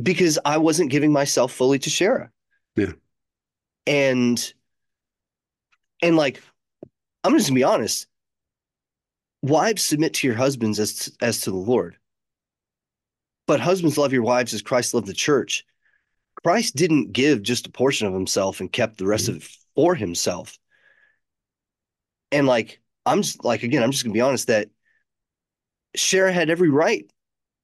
[0.00, 2.28] because I wasn't giving myself fully to Shara.
[2.76, 2.92] Yeah.
[3.86, 4.52] And
[6.02, 6.42] and like,
[7.24, 8.06] I'm just gonna be honest.
[9.42, 11.96] Wives submit to your husbands as as to the Lord.
[13.46, 15.64] But husbands love your wives as Christ loved the church.
[16.44, 19.94] Christ didn't give just a portion of himself and kept the rest of it for
[19.94, 20.56] himself.
[22.30, 24.68] And like, I'm just like, again, I'm just gonna be honest that
[25.96, 27.10] Shara had every right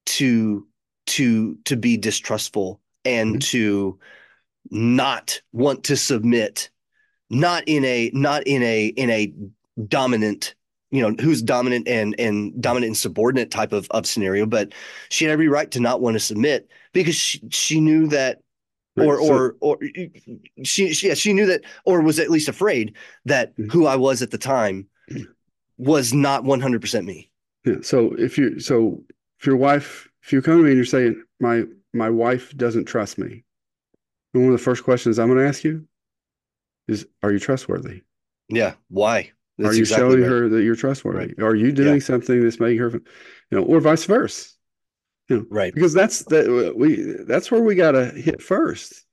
[0.06, 0.66] to
[1.14, 3.40] to to be distrustful and Mhm.
[3.50, 3.98] to
[4.70, 6.70] not want to submit,
[7.30, 9.32] not in a not in a in a
[9.88, 10.54] dominant,
[10.90, 14.72] you know, who's dominant and and dominant and subordinate type of of scenario, but
[15.10, 18.40] she had every right to not want to submit because she she knew that
[18.96, 19.78] or Right, so- or or
[20.64, 22.94] she, she yeah, she knew that or was at least afraid
[23.26, 23.70] that Mhm.
[23.72, 24.86] who I was at the time
[25.78, 27.30] was not 100% me.
[27.64, 27.76] Yeah.
[27.82, 29.04] So if you so
[29.38, 32.86] if your wife if you come to me and you're saying my my wife doesn't
[32.86, 33.44] trust me,
[34.32, 35.86] one of the first questions I'm going to ask you
[36.88, 38.02] is Are you trustworthy?
[38.48, 39.32] Yeah, why?
[39.62, 40.30] Are you exactly showing right.
[40.30, 41.34] her that you're trustworthy?
[41.40, 43.02] Are you doing something that's making her, you
[43.52, 44.50] know, or vice versa?
[45.28, 45.74] You know, Right.
[45.74, 49.04] because that's that we that's where we got to hit first.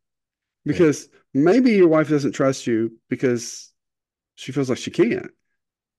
[0.65, 3.71] Because maybe your wife doesn't trust you because
[4.35, 5.31] she feels like she can't.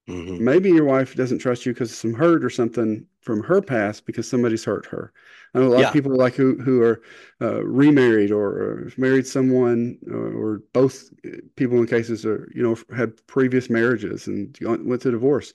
[0.08, 0.40] Mhm.
[0.40, 4.04] Maybe your wife doesn't trust you because of some hurt or something from her past
[4.04, 5.12] because somebody's hurt her.
[5.54, 5.86] I know a lot Yeah.
[5.86, 7.02] of people like who who are
[7.40, 11.10] uh, remarried or, or married someone or, or both
[11.56, 15.52] people in cases are you know had previous marriages and went to divorce.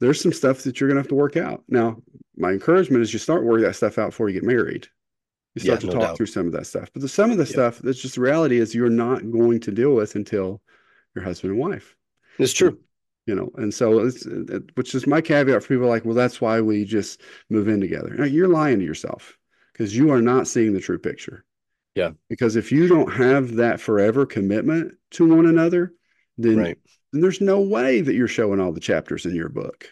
[0.00, 1.64] There's some stuff that you're gonna have to work out.
[1.68, 2.02] Now,
[2.36, 4.88] my encouragement is you start working that stuff out before you get married.
[5.54, 6.16] You start Yeah, to no talk doubt.
[6.16, 6.90] through some of that stuff.
[6.92, 7.54] But the, some of the Yep.
[7.54, 10.62] stuff that's just the reality is you're not going to deal with until
[11.14, 11.96] your husband and wife
[12.38, 12.80] It's true.
[13.30, 16.14] You know and so it's uh, it, which is my caveat for people like well
[16.22, 19.38] that's why we just move in together no, you're lying to yourself
[19.72, 21.44] because you are not seeing the true picture
[21.94, 22.12] Yeah.
[22.28, 25.94] because if you don't have that forever commitment to one another
[26.38, 26.78] then, Right.
[27.12, 29.88] then there's no way that you're showing all the chapters in your book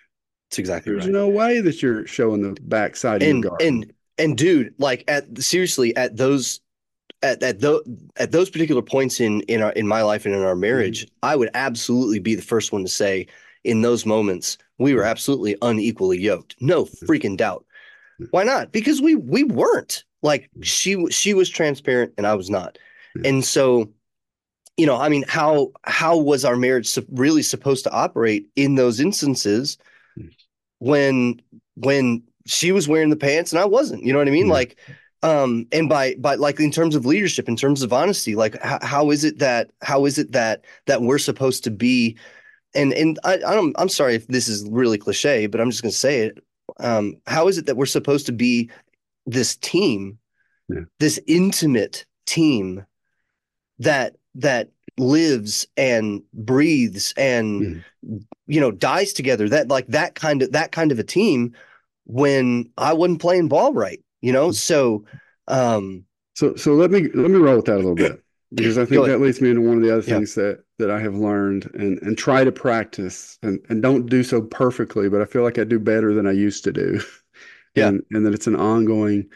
[0.51, 1.13] It's exactly there's right.
[1.23, 5.05] no way that you're showing the backside of and your garden and and dude, like
[5.07, 6.61] at seriously at those
[7.23, 7.83] at at those
[8.17, 10.61] at those particular points in in our in my life and in our mm-hmm.
[10.61, 13.27] marriage, I would absolutely be the first one to say
[13.65, 16.57] in those moments we were absolutely unequally yoked.
[16.61, 17.07] No mm-hmm.
[17.07, 17.65] freaking doubt.
[18.21, 18.31] Mm-hmm.
[18.31, 18.73] Why not?
[18.73, 20.05] Because we we weren't.
[20.23, 22.79] Like she she was transparent and I was not.
[23.25, 23.93] And so
[24.77, 29.01] you know, I mean, how how was our marriage really supposed to operate in those
[29.01, 29.77] instances
[30.19, 30.31] Mm.
[30.79, 31.43] when
[31.75, 34.05] when she was wearing the pants and I wasn't?
[34.05, 34.49] You know what I mean?
[34.49, 34.79] Like,
[35.23, 38.79] um, and by by like in terms of leadership, in terms of honesty, like how,
[38.83, 42.17] how is it that how is it that that we're supposed to be?
[42.75, 45.83] And and I, I don't I'm sorry if this is really cliche, but I'm just
[45.83, 46.39] gonna say it.
[46.79, 48.71] Um, how is it that we're supposed to be
[49.27, 50.19] this team,
[50.69, 50.83] Yeah.
[51.01, 52.85] this intimate team
[53.79, 57.85] that that lives and breathes and
[58.47, 61.55] you know dies together that like that kind of that kind of a team
[62.05, 65.05] when I wasn't playing ball right you know so
[65.49, 66.05] um
[66.35, 68.23] So so let me let me roll with that a little bit
[68.55, 70.17] because I think that leads me into one of the other Yeah.
[70.17, 74.23] things that that I have learned and and try to practice and and don't do
[74.23, 77.01] so perfectly, but I feel like I do better than I used to do.
[77.75, 77.93] Yeah.
[77.93, 79.31] And and that it's an ongoing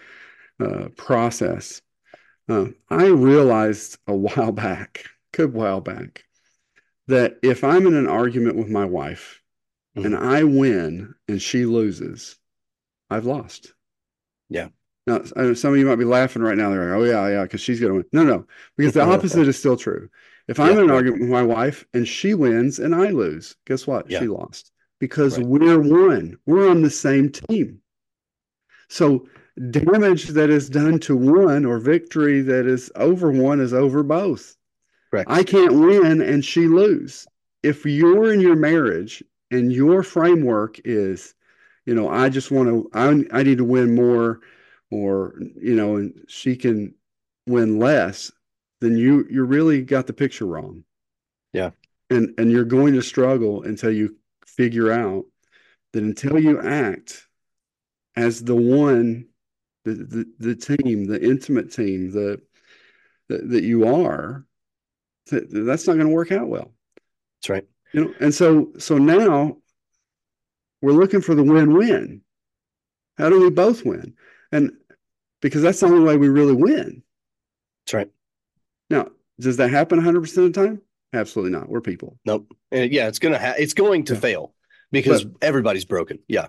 [0.60, 1.82] uh, process.
[2.48, 6.24] Uh, I realized a while back, good while back,
[7.08, 9.40] that if I'm in an argument with my wife
[10.04, 10.16] and Mhm.
[10.16, 12.38] I win and she loses,
[13.10, 13.74] I've lost.
[14.52, 14.68] Yeah.
[15.06, 15.22] Now,
[15.54, 16.70] some of you might be laughing right now.
[16.70, 18.04] They're like, oh, yeah, yeah, because she's going to win.
[18.12, 20.08] No, no, because the opposite is still true.
[20.48, 23.56] If I'm Yeah, in an argument with my wife and she wins and I lose,
[23.66, 24.08] guess what?
[24.10, 24.20] Yeah.
[24.20, 25.46] She lost because Right.
[25.46, 26.38] we're one.
[26.46, 27.80] We're on the same team.
[28.88, 29.26] So
[29.70, 34.56] damage that is done to one or victory that is over one is over both.
[35.10, 35.30] Correct.
[35.30, 37.26] I can't win and she lose.
[37.62, 41.34] If you're in your marriage and your framework is,
[41.86, 44.40] you know, I just want to, I, I need to win more,
[44.90, 46.94] or you know, and she can
[47.46, 48.30] win less,
[48.80, 50.84] then you you really got the picture wrong.
[51.52, 51.70] Yeah.
[52.10, 54.16] And and you're going to struggle until you
[54.46, 55.24] figure out
[55.92, 57.26] that until you act
[58.16, 59.28] as the one,
[59.84, 62.40] the the, the team, the intimate team, the,
[63.28, 64.44] the that you are,
[65.30, 66.72] that, that's not going to work out well.
[67.40, 69.58] that's right You know, and so so now
[70.82, 72.20] we're looking for the win-win.
[73.18, 74.14] How do we both win?
[74.50, 74.72] And
[75.40, 77.02] because that's the only way we really win.
[77.86, 78.10] that's right
[78.90, 79.08] Now,
[79.40, 80.82] does that happen 100% of the time?
[81.14, 81.68] Absolutely not.
[81.68, 82.18] We're people.
[82.24, 84.20] nope and yeah it's gonna ha- it's going to Yeah.
[84.20, 84.54] fail
[84.90, 86.46] because everybody's broken yeah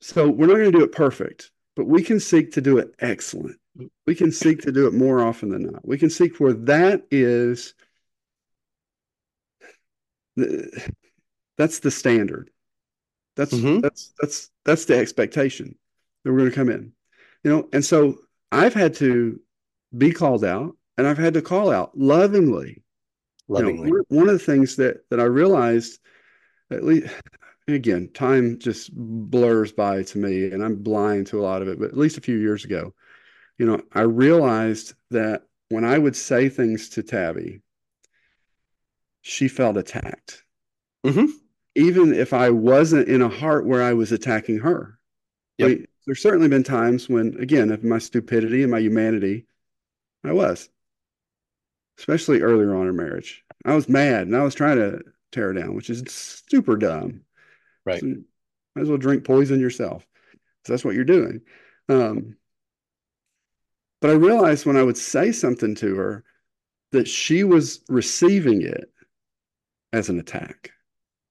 [0.00, 2.94] so we're not going to do it perfect, but we can seek to do it
[3.00, 3.58] excellent.
[4.06, 5.86] We can seek to do it more often than not.
[5.86, 7.74] We can seek where that is
[10.36, 10.90] the,
[11.58, 12.50] that's the standard.
[13.40, 13.80] That's mm-hmm.
[13.80, 15.74] that's that's that's the expectation
[16.22, 16.92] that we're going to come in.
[17.42, 18.18] You know, and so
[18.52, 19.40] I've had to
[19.96, 22.82] be called out and I've had to call out lovingly.
[23.48, 23.88] Lovingly.
[23.88, 26.00] You know, one of the things that that I realized
[26.70, 27.10] at least
[27.66, 31.80] again, time just blurs by to me and I'm blind to a lot of it,
[31.80, 32.92] but at least a few years ago,
[33.56, 37.62] you know, I realized that when I would say things to Tabby,
[39.22, 40.44] she felt attacked.
[41.06, 41.30] Mm-hmm.
[41.74, 44.98] Even if I wasn't in a heart where I was attacking her.
[45.58, 45.66] Yep.
[45.66, 49.46] I mean, there's certainly been times when, again, of my stupidity and my humanity,
[50.24, 50.68] I was,
[51.98, 53.44] especially earlier on in marriage.
[53.64, 55.00] I was mad and I was trying to
[55.32, 57.22] tear her down, which is super dumb.
[57.84, 58.00] Right.
[58.00, 58.06] So
[58.74, 60.06] might as well drink poison yourself.
[60.64, 61.42] So that's what you're doing.
[61.88, 62.36] Um,
[64.00, 66.24] but I realized when I would say something to her
[66.92, 68.90] that she was receiving it
[69.92, 70.72] as an attack.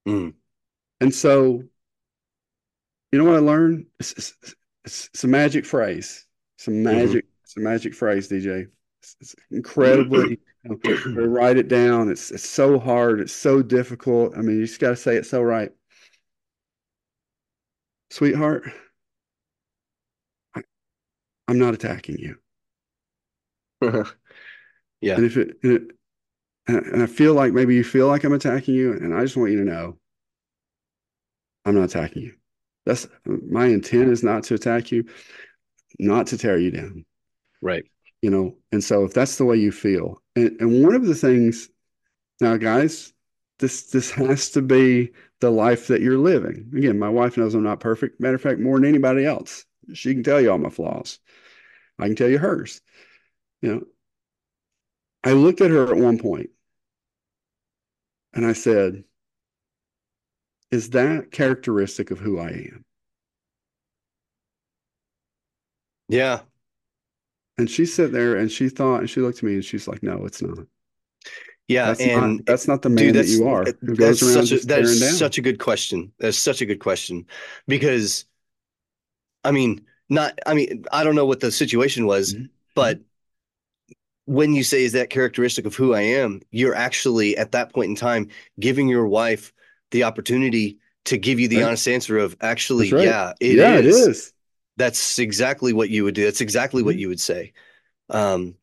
[0.07, 0.33] Mm.
[1.01, 1.63] And so,
[3.11, 3.85] you know what I learned?
[3.99, 6.25] It's, it's, it's, a magic phrase.
[6.57, 7.43] It's a magic, mm-hmm.
[7.43, 8.67] it's a magic phrase, DJ.
[9.01, 10.39] It's, it's incredibly.
[10.63, 12.09] you know, write it down.
[12.11, 13.19] It's it's so hard.
[13.19, 14.37] It's so difficult.
[14.37, 15.71] I mean, you just got to say it so right.
[18.11, 18.69] Sweetheart,
[20.55, 20.61] I,
[21.47, 22.35] I'm not attacking you.
[25.01, 25.15] yeah.
[25.15, 25.91] And if it, and it
[26.77, 29.51] and I feel like maybe you feel like I'm attacking you, and I just want
[29.51, 29.97] you to know
[31.65, 32.33] I'm not attacking you.
[32.85, 35.05] That's my intent is not to attack you,
[35.99, 37.05] not to tear you down.
[37.61, 37.85] Right.
[38.21, 41.15] You know, and so if that's the way you feel, and, and one of the
[41.15, 41.69] things
[42.41, 43.13] now, guys,
[43.59, 45.11] this this has to be
[45.41, 46.71] the life that you're living.
[46.75, 48.19] Again, my wife knows I'm not perfect.
[48.19, 49.65] Matter of fact, more than anybody else.
[49.93, 51.19] She can tell you all my flaws.
[51.97, 52.81] I can tell you hers.
[53.61, 53.83] You know,
[55.23, 56.49] I looked at her at one point
[58.33, 59.03] and I said,
[60.71, 62.85] Is that characteristic of who I am?
[66.07, 66.41] Yeah.
[67.57, 70.03] And she sat there and she thought, and she looked at me and she's like,
[70.03, 70.65] No, it's not.
[71.67, 73.63] Yeah, that's and not, that's not the man dude, that you are.
[73.81, 75.13] Who goes around such a, that is down.
[75.13, 76.11] such a good question.
[76.17, 77.27] That's such a good question
[77.67, 78.25] because,
[79.43, 80.39] I mean, not.
[80.47, 82.45] I mean, I don't know what the situation was, mm-hmm.
[82.73, 83.01] but
[84.29, 87.89] when you say is that characteristic of who I am, you're actually at that point
[87.89, 89.51] in time giving your wife
[89.89, 91.65] the opportunity to give you the right.
[91.65, 93.05] honest answer of actually, right.
[93.05, 93.85] yeah, it yeah, is.
[93.85, 94.33] it is.
[94.77, 96.25] That's exactly what you would do.
[96.25, 96.85] That's exactly mm-hmm.
[96.85, 97.53] what you would say.
[98.11, 98.53] Um,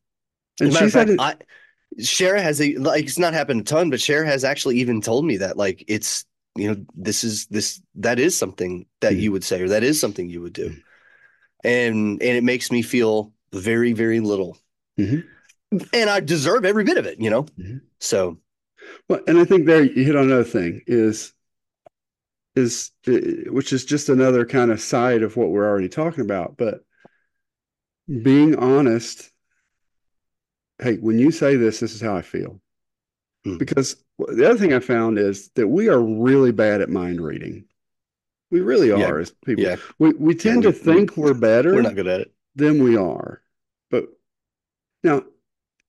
[0.61, 3.99] and she said, fact, I, Shara has a like it's not happened a ton, but
[3.99, 6.23] Shara has actually even told me that like it's
[6.55, 9.21] you know this is this that is something that mm-hmm.
[9.21, 11.67] you would say or that is something you would do, mm-hmm.
[11.67, 14.57] and and it makes me feel very very little.
[14.97, 15.27] Mm-hmm
[15.71, 17.43] and I deserve every bit of it, you know?
[17.43, 17.77] Mm-hmm.
[17.99, 18.37] So,
[19.09, 21.33] well, and I think there you hit on another thing is,
[22.55, 26.81] is, which is just another kind of side of what we're already talking about, but
[28.07, 29.31] being honest.
[30.79, 32.61] Hey, when you say this, this is how I feel.
[33.45, 33.57] Mm.
[33.57, 37.65] Because the other thing I found is that we are really bad at mind reading.
[38.49, 39.21] We really are yeah.
[39.21, 39.63] as people.
[39.63, 39.75] Yeah.
[39.99, 41.73] We, we tend yeah, we, to think we, are better.
[41.73, 42.33] We're not good at it.
[42.55, 43.41] Than we are.
[43.91, 44.05] But
[45.03, 45.23] now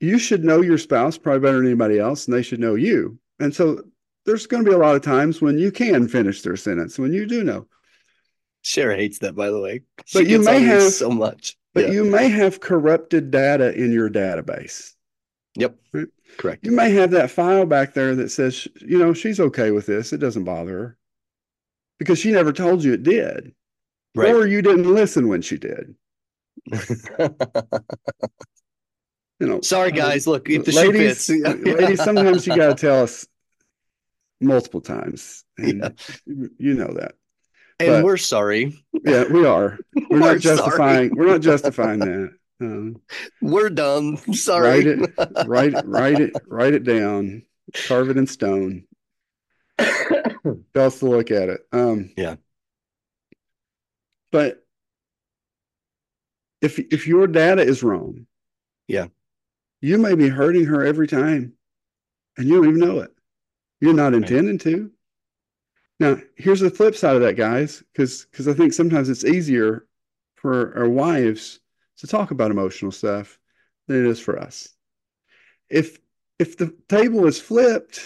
[0.01, 3.19] you should know your spouse probably better than anybody else, and they should know you.
[3.41, 3.83] And so
[4.25, 7.13] there's going to be a lot of times when you can finish their sentence when
[7.13, 7.67] you do know.
[8.65, 9.83] Shara hates that, by the way.
[10.05, 11.57] She but you may have so much.
[11.75, 11.93] But yeah.
[11.93, 14.95] you may have corrupted data in your database.
[15.55, 15.77] Yep.
[15.93, 16.09] Right?
[16.37, 16.67] Correct.
[16.67, 20.13] You may have that file back there that says, you know, she's okay with this.
[20.13, 20.99] It doesn't bother her
[21.99, 23.55] because she never told you it did.
[24.15, 24.35] Right.
[24.35, 25.95] Or you didn't listen when she did.
[29.41, 30.27] you know, sorry guys.
[30.27, 33.27] Uh, look, if the ladies, shoe fits, ladies, sometimes you got to tell us
[34.41, 35.83] multiple times, and
[36.27, 36.47] yeah.
[36.59, 37.15] you know that.
[37.81, 38.85] And but, we're sorry.
[39.05, 39.79] Yeah, we are.
[39.95, 41.11] We're, we're not justifying.
[41.11, 41.11] Sorry.
[41.11, 42.31] We're not justifying that.
[42.61, 43.01] Um,
[43.41, 44.17] we're dumb.
[44.33, 44.85] Sorry.
[44.85, 45.11] Write it.
[45.47, 45.87] write it.
[45.87, 46.33] Write it.
[46.47, 47.43] Write it down.
[47.87, 48.85] Carve it in stone.
[49.79, 51.61] Tell us to look at it.
[51.73, 52.37] Um, yeah.
[54.33, 54.65] But
[56.61, 58.27] if if your data is wrong,
[58.89, 59.07] yeah,
[59.81, 61.55] you may be hurting her every time
[62.37, 63.11] and you don't even know it.
[63.81, 64.91] You're not intending to.
[66.01, 69.87] Now, here's the flip side of that, guys, because because I think sometimes it's easier
[70.37, 71.61] for our wives
[71.99, 73.39] to talk about emotional stuff
[73.87, 74.69] than it is for us.
[75.69, 75.99] If
[76.39, 78.01] if the table is flipped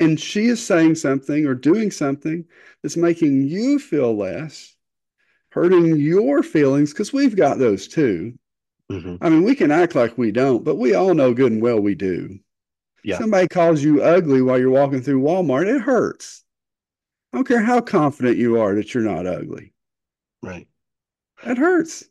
[0.00, 2.44] and she is saying something or doing something
[2.82, 4.76] that's making you feel less,
[5.50, 8.38] hurting your feelings because we've got those too.
[8.90, 9.18] Mhm.
[9.20, 11.80] I mean, we can act like we don't, but we all know good and well
[11.80, 12.38] we do.
[13.04, 13.18] Yeah.
[13.18, 16.44] Somebody calls you ugly while you're walking through Walmart, it hurts.
[17.32, 19.72] I don't care how confident you are that you're not ugly.
[20.42, 20.68] Right.
[21.44, 22.04] It hurts.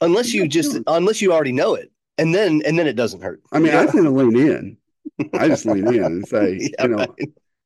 [0.00, 1.92] Unless you Yeah, just unless you already know it.
[2.18, 3.42] And then and then it doesn't hurt.
[3.52, 3.82] I mean, Yeah.
[3.82, 4.78] I tend to lean in.
[5.34, 7.16] I just lean in and say, Yeah, you know,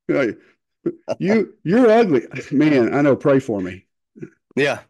[0.09, 0.37] right.
[1.19, 2.23] you you're ugly.
[2.53, 3.87] Man, I know, pray for me.
[4.57, 4.81] Yeah.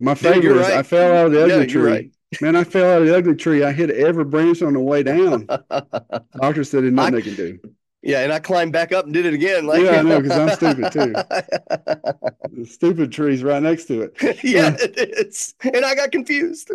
[0.00, 0.78] My favorite is right.
[0.78, 1.82] I fell out of the Yeah, ugly you're tree.
[1.82, 2.11] right.
[2.40, 3.62] Man, I fell out of the ugly tree.
[3.62, 5.46] I hit every branch on the way down.
[6.40, 7.58] Doctor said there's nothing I- they can do.
[8.02, 9.66] yeah, and I climbed back up and did it again.
[9.66, 11.12] Like Yeah, I know, 'cause I'm stupid, too.
[12.54, 14.16] The stupid tree's right next to it.
[14.44, 15.54] yeah, it is.
[15.62, 16.70] And I got confused.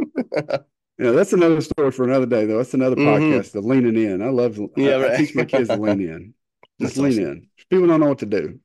[0.99, 2.57] Yeah, that's another story for another day, though.
[2.57, 3.05] That's another Mhm.
[3.05, 4.21] podcast, the leaning in.
[4.23, 6.33] I love Yeah, I, I teach my kids to lean in.
[6.81, 7.23] Just That's lean awesome.
[7.33, 7.47] in.
[7.69, 8.59] People don't know what to do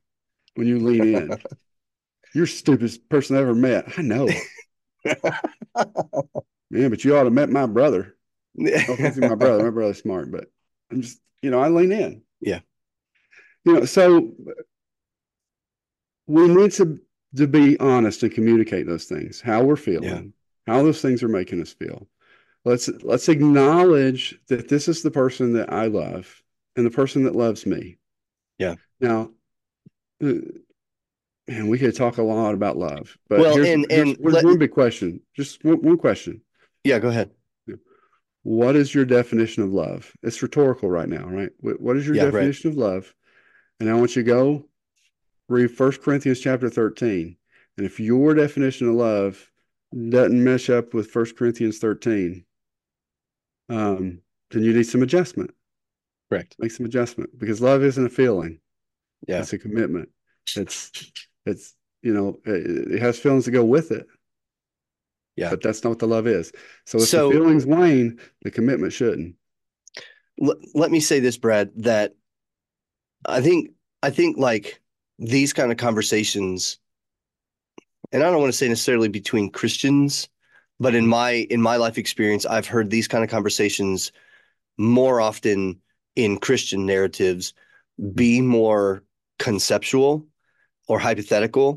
[0.55, 1.29] when you lean in.
[2.33, 3.93] You're the stupidest person I ever met.
[3.97, 4.27] I know.
[6.73, 8.15] Yeah, but you ought to have met my brother.
[8.59, 9.63] To my brother.
[9.63, 10.45] My brother's smart, but
[10.91, 12.21] I'm just, you know, I lean in.
[12.41, 12.59] Yeah.
[13.65, 14.33] You know, so
[16.27, 16.99] we need to
[17.35, 20.33] to be honest and communicate those things, how we're feeling,
[20.67, 22.07] how those things are making us feel.
[22.65, 26.41] Let's let's acknowledge that this is the person that I love
[26.75, 27.97] and the person that loves me.
[28.57, 28.75] Yeah.
[29.01, 29.31] Now,
[30.23, 30.33] uh,
[31.47, 34.33] man, we could talk a lot about love, but Well, here's, and- here's- and here's
[34.33, 35.21] let- one big question.
[35.35, 36.41] Just one, one question.
[36.83, 37.31] Yeah, go ahead.
[38.43, 40.11] What is your definition of love?
[40.21, 41.49] It's rhetorical right now, right?
[41.61, 42.31] What is your Yeah, right.
[42.33, 43.13] definition of love?
[43.79, 44.65] And I want you to go
[45.47, 47.37] read 1 Corinthians chapter 13.
[47.77, 49.49] And if your definition of love
[49.93, 52.45] doesn't mesh up with 1 Corinthians 13,
[53.69, 54.19] um,
[54.51, 55.51] then you need some adjustment.
[56.29, 56.55] Correct.
[56.59, 58.59] Make some adjustment because love isn't a feeling.
[59.27, 59.39] Yeah.
[59.39, 60.09] It's a commitment.
[60.55, 60.91] It's,
[61.45, 64.05] it's, you know, it, it has feelings to go with it.
[65.35, 65.49] Yeah.
[65.49, 66.51] But that's not what the love is.
[66.85, 69.35] So if So- the feelings wane, the commitment shouldn't.
[70.41, 72.15] L- let me say this, Brad, that
[73.25, 73.71] I think
[74.01, 74.81] I think like
[75.17, 76.79] these kind of conversations,
[78.11, 80.27] and I don't want to say necessarily between Christians,
[80.79, 81.09] but in mm-hmm.
[81.09, 84.11] my in my life experience, I've heard these kind of conversations
[84.77, 85.79] more often
[86.15, 87.53] in Christian narratives
[87.99, 88.11] mm-hmm.
[88.15, 89.03] be more
[89.39, 90.27] conceptual
[90.87, 91.75] or hypothetical.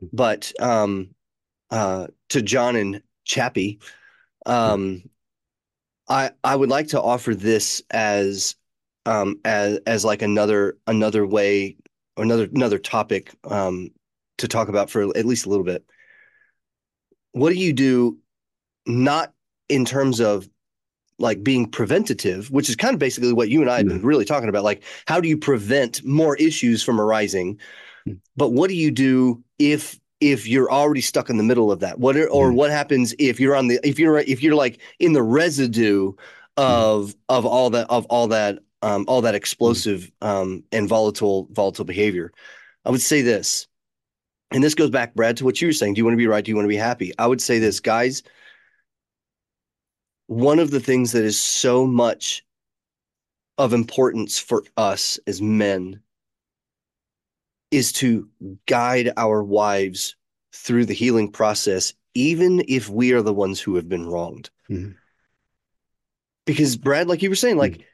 [0.00, 0.16] Mm-hmm.
[0.16, 1.13] But um,
[1.74, 3.80] uh, to John and Chappie,
[4.46, 5.02] um,
[6.08, 8.54] I I would like to offer this as
[9.06, 11.76] um as as like another another way
[12.16, 13.90] or another another topic um
[14.38, 15.84] to talk about for at least a little bit.
[17.32, 18.18] What do you do
[18.86, 19.32] not
[19.68, 20.48] in terms of
[21.18, 24.24] like being preventative, which is kind of basically what you and I have been really
[24.24, 27.58] talking about like how do you prevent more issues from arising?
[28.06, 28.20] Mm.
[28.36, 31.98] But what do you do if if you're already stuck in the middle of that?
[31.98, 32.54] What are, or Mm.
[32.54, 36.12] what happens if you're on the if you're if you're like in the residue
[36.56, 41.84] of of all that of all that um, all that explosive um, and volatile volatile
[41.84, 42.32] behavior.
[42.84, 43.66] I would say this,
[44.50, 45.94] and this goes back, Brad, to what you were saying.
[45.94, 46.44] Do you want to be right?
[46.44, 47.12] Do you want to be happy?
[47.18, 48.22] I would say this, guys.
[50.26, 52.44] One of the things that is so much
[53.58, 56.00] of importance for us as men
[57.74, 58.28] is to
[58.66, 60.14] guide our wives
[60.52, 64.50] through the healing process, even if we are the ones who have been wronged.
[64.70, 64.94] Mhm.
[66.46, 67.84] Because Brad, like you were saying, like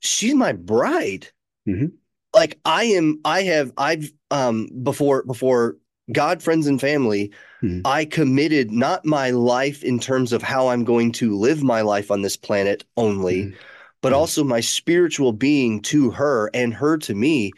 [0.00, 1.28] she's my bride.
[1.68, 1.92] Mhm.
[2.34, 5.76] Like I am, I have, I've um before before
[6.12, 7.32] God, friends, and family,
[7.62, 7.82] Mhm.
[7.84, 12.10] I committed not my life in terms of how I'm going to live my life
[12.10, 13.54] on this planet only, Mhm.
[14.02, 14.16] but Mhm.
[14.16, 17.52] also my spiritual being to her and her to me.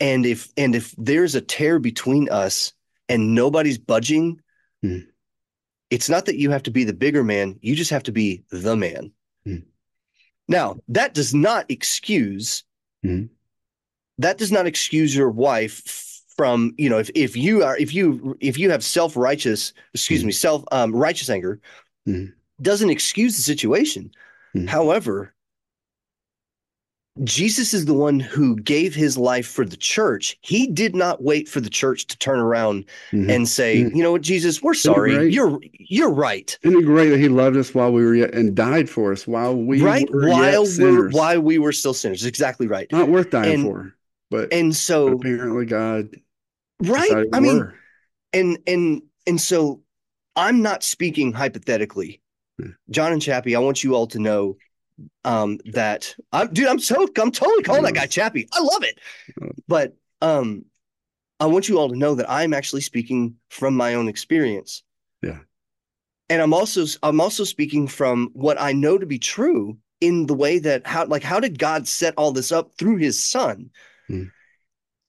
[0.00, 2.72] And if and if there's a tear between us
[3.08, 4.40] and nobody's budging,
[4.84, 5.06] Mhm.
[5.90, 8.42] it's not that you have to be the bigger man, you just have to be
[8.50, 9.12] the man.
[9.46, 9.64] Mhm.
[10.48, 12.64] Now, that does not excuse
[13.04, 13.28] Mhm.
[14.18, 15.82] that does not excuse your wife
[16.36, 20.26] from, you know, if if you are if you if you have self-righteous, excuse Mhm.
[20.26, 21.60] me, self um righteous anger,
[22.06, 22.32] Mhm.
[22.62, 24.10] doesn't excuse the situation.
[24.54, 24.68] Mhm.
[24.68, 25.34] However,
[27.24, 30.38] Jesus is the one who gave his life for the church.
[30.40, 33.30] He did not wait for the church to turn around Mhm.
[33.30, 33.96] and say, Mhm.
[33.96, 35.32] "You know what, Jesus, we're sorry.
[35.32, 38.54] You're you're right." Isn't it great that he loved us while we were yet and
[38.54, 42.24] died for us while we right were while we're while we were still sinners.
[42.24, 42.90] Exactly right.
[42.90, 43.94] Not worth dying and- for,
[44.30, 46.08] but, And so apparently God
[46.82, 47.74] right, I mean, were.
[48.32, 49.82] and and and so
[50.36, 52.22] I'm not speaking hypothetically.
[52.58, 52.70] Hmm.
[52.90, 54.56] John and Chappie, I want you all to know
[55.24, 58.48] um that I'm dude, I'm so I'm totally calling that guy Chappie.
[58.52, 58.98] I love it.
[59.40, 59.48] Oh.
[59.68, 60.64] But um
[61.38, 64.82] I want you all to know that I'm actually speaking from my own experience.
[65.22, 65.38] Yeah.
[66.28, 70.34] And I'm also I'm also speaking from what I know to be true in the
[70.34, 73.70] way that how like how did God set all this up through his son?
[74.08, 74.30] Mm.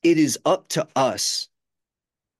[0.04, 1.48] It is up to us.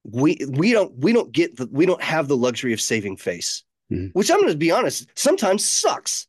[0.04, 3.64] We we don't we don't get the we don't have the luxury of saving face,
[3.92, 4.10] Mm.
[4.14, 6.26] which I'm going to be honest, sometimes sucks.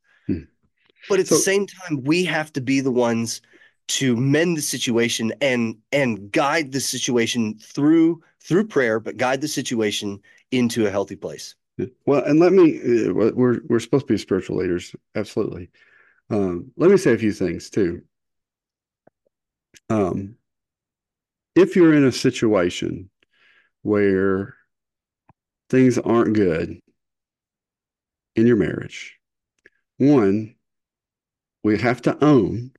[1.08, 3.40] But at So- the same time, we have to be the ones
[3.88, 9.48] to mend the situation and and guide the situation through through prayer, but guide the
[9.48, 11.54] situation into a healthy place.
[12.06, 12.78] Well, and let me,
[13.08, 14.94] uh, we're, we're supposed to be spiritual leaders.
[15.14, 15.70] Absolutely.
[16.28, 18.02] Um, let me say a few things too.
[19.88, 20.36] Um,
[21.54, 23.10] if you're in a situation
[23.82, 24.54] where
[25.70, 26.80] things aren't good
[28.36, 29.18] in your marriage,
[29.98, 30.54] one,
[31.62, 32.72] we have to own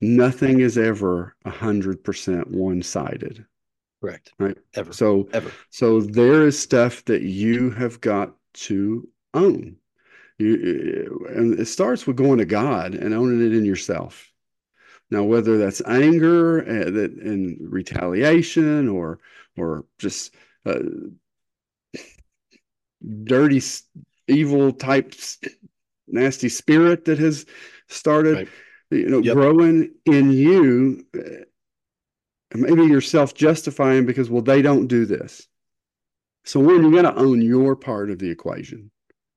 [0.00, 3.44] nothing is ever a hundred percent one-sided.
[4.00, 4.32] Correct.
[4.38, 4.56] Right.
[4.74, 4.92] Ever.
[4.92, 5.52] So, Ever.
[5.68, 9.76] so there is stuff that you have got to own.
[10.38, 14.32] You, and it starts with going to God and owning it in yourself.
[15.10, 19.18] Now, whether that's anger uh, that and retaliation or
[19.58, 20.34] or just
[20.64, 20.78] uh,
[23.24, 23.60] dirty,
[24.28, 25.14] evil type,
[26.06, 27.44] nasty spirit that has
[27.90, 28.48] started, Right.
[28.90, 29.34] you know, Yep.
[29.34, 31.06] growing in you.
[31.16, 31.44] uh,
[32.54, 35.46] maybe you're self-justifying because well they don't do this
[36.44, 38.90] so when you got to own your part of the equation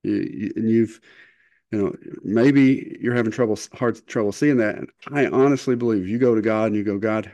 [0.03, 1.01] you, you, and you've
[1.71, 6.19] you know maybe you're having trouble hard trouble seeing that and i honestly believe you
[6.19, 7.31] go to god and you go god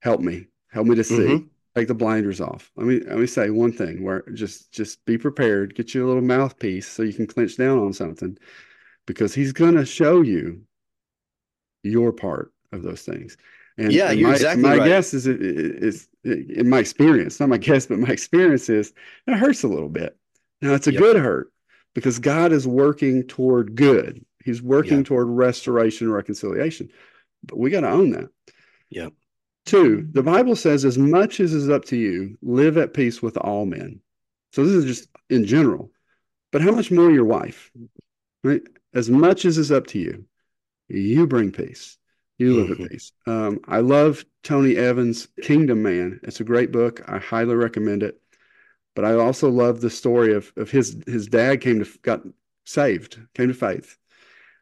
[0.00, 1.50] help me help me to see Mhm.
[1.74, 5.16] take the blinders off let me let me say one thing where just just be
[5.18, 8.36] prepared get you a little mouthpiece so you can clench down on something
[9.06, 10.62] because he's going to show you
[11.82, 13.36] your part of those things
[13.78, 14.86] and, Yeah, and my, exactly my right.
[14.86, 18.92] guess is, it, is in my experience, not my guess, but my experience is
[19.26, 20.16] it hurts a little bit.
[20.60, 21.00] Now it's a Yep.
[21.00, 21.52] good hurt
[21.94, 24.24] because God is working toward good.
[24.44, 25.04] He's working Yeah.
[25.04, 26.90] toward restoration and reconciliation.
[27.44, 28.28] But we got to own that.
[28.90, 29.14] Yep.
[29.66, 33.36] Two, the Bible says, as much as is up to you, live at peace with
[33.36, 34.00] all men.
[34.52, 35.90] So this is just in general.
[36.50, 37.70] But how much more your wife?
[38.42, 38.62] Right?
[38.92, 40.24] As much as is up to you,
[40.88, 41.96] you bring peace.
[42.38, 42.84] You live Mhm.
[42.84, 43.12] at peace.
[43.26, 46.20] Um, I love Tony Evans' Kingdom Man.
[46.22, 47.02] It's a great book.
[47.06, 48.20] I highly recommend it.
[48.96, 52.22] But I also love the story of of his his dad came to got
[52.64, 53.96] saved, came to faith,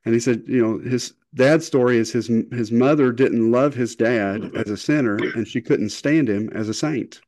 [0.05, 3.97] and he said, you know, his dad's story is his his mother didn't love his
[3.97, 7.21] dad as a sinner, and she couldn't stand him as a saint.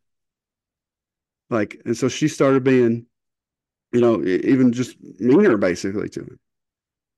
[1.48, 3.06] Like, and so she started being,
[3.92, 6.40] you know, even just meaner basically to him.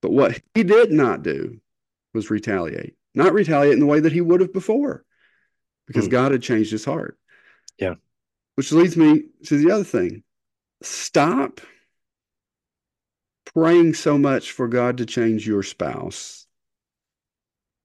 [0.02, 1.60] But what he did not do
[2.12, 5.04] was retaliate, not retaliate in the way that he would have before,
[5.86, 6.10] because Hmm.
[6.10, 7.18] God had changed his heart.
[7.78, 7.94] Yeah.
[8.56, 10.24] Which leads me to the other thing
[10.82, 11.60] stop
[13.54, 16.46] praying so much for God to change your spouse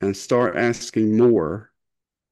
[0.02, 1.72] and start asking more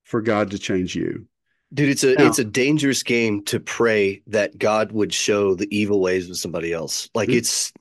[0.04, 1.28] for God to change you.
[1.74, 5.68] Dude, it's a Now- it's a dangerous game to pray that God would show the
[5.76, 7.10] evil ways of somebody else.
[7.14, 7.36] Like Mhm.
[7.38, 7.74] it's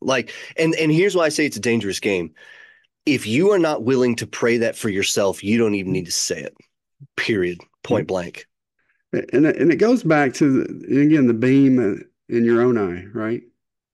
[0.00, 2.34] like and and here's why I say it's a dangerous game.
[3.06, 6.12] If you are not willing to pray that for yourself, you don't even need to
[6.12, 6.54] say it.
[7.16, 7.58] Period.
[7.82, 8.46] Point blank.
[9.12, 13.42] And, and it goes back to, the, again, the beam in your own eye, right?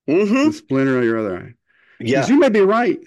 [0.08, 0.48] Mm-hmm.
[0.48, 1.54] The splinter of your other eye.
[2.00, 2.26] Yeah.
[2.26, 2.98] you may be right.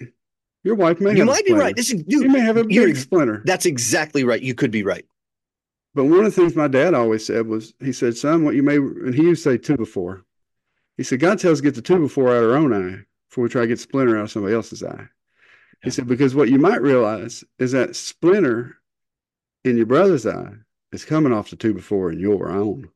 [0.64, 1.76] Your wife may You have a might be right.
[1.76, 3.42] This is You may have a big splinter.
[3.44, 4.42] that's exactly right.
[4.42, 5.04] You could be right.
[5.94, 8.62] But one of the things my dad always said was, he said, son, what you
[8.62, 10.24] may, and he used to say two before.
[11.00, 12.98] He said, God tells us to get the two before out of our own eye
[13.30, 15.08] before we try to get splinter out of somebody else's eye.
[15.82, 15.92] He Yeah.
[15.92, 18.76] said, because what you might realize is that splinter
[19.64, 20.52] in your brother's eye
[20.92, 22.90] is coming off the two before in your own.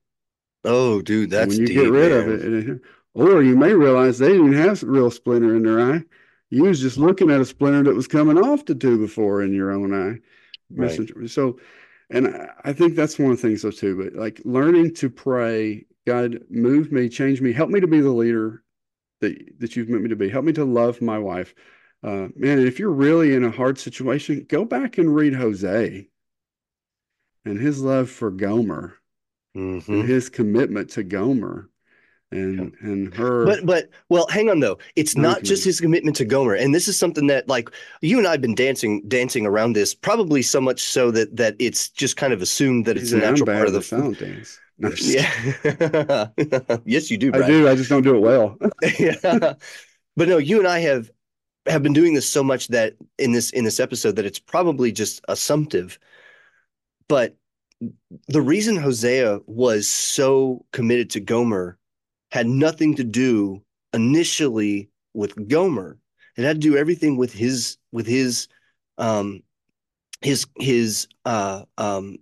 [0.67, 2.29] Oh, dude, And that's when you deep, get rid man.
[2.29, 2.81] of it, it-
[3.15, 6.05] or you may realize they didn't have a real splinter in their eye.
[6.51, 9.55] You was just looking at a splinter that was coming off the two before in
[9.55, 10.21] your own eye.
[10.71, 11.09] Right.
[11.31, 11.59] So,
[12.11, 13.97] and I I think that's one of the things though too.
[13.97, 18.11] But like learning to pray, God, move me, change me, help me to be the
[18.11, 18.63] leader
[19.21, 20.29] that that you've meant me to be.
[20.29, 21.55] Help me to love my wife.
[22.03, 26.05] Uh, man, and if you're really in a hard situation, go back and read Hosea
[27.45, 28.99] and his love for Gomer
[29.57, 29.89] Mhm.
[29.89, 31.71] and his commitment to Gomer
[32.31, 33.47] and and her.
[33.47, 34.79] But but well, hang on though.
[34.97, 38.27] It's not just his commitment to Gomer, and this is something that like you and
[38.27, 42.17] I have been dancing dancing around this, probably so much so that that it's just
[42.17, 44.59] kind of assumed that it's a natural part of the the.
[44.79, 46.27] No, just yeah.
[46.85, 47.69] yes, you do, I do.
[47.69, 48.59] I just don't do it well.
[48.99, 49.55] yeah.
[50.17, 51.11] But no, you and I have
[51.67, 54.93] have been doing this so much that in this in this episode that it's probably
[54.93, 55.99] just assumptive.
[57.09, 57.37] But
[58.29, 61.79] the reason Hosea was so committed to Gomer
[62.31, 63.63] had nothing to do
[63.93, 65.99] initially with Gomer.
[66.37, 68.49] It had to do everything with his with his
[68.99, 69.43] um
[70.21, 72.19] his his uh um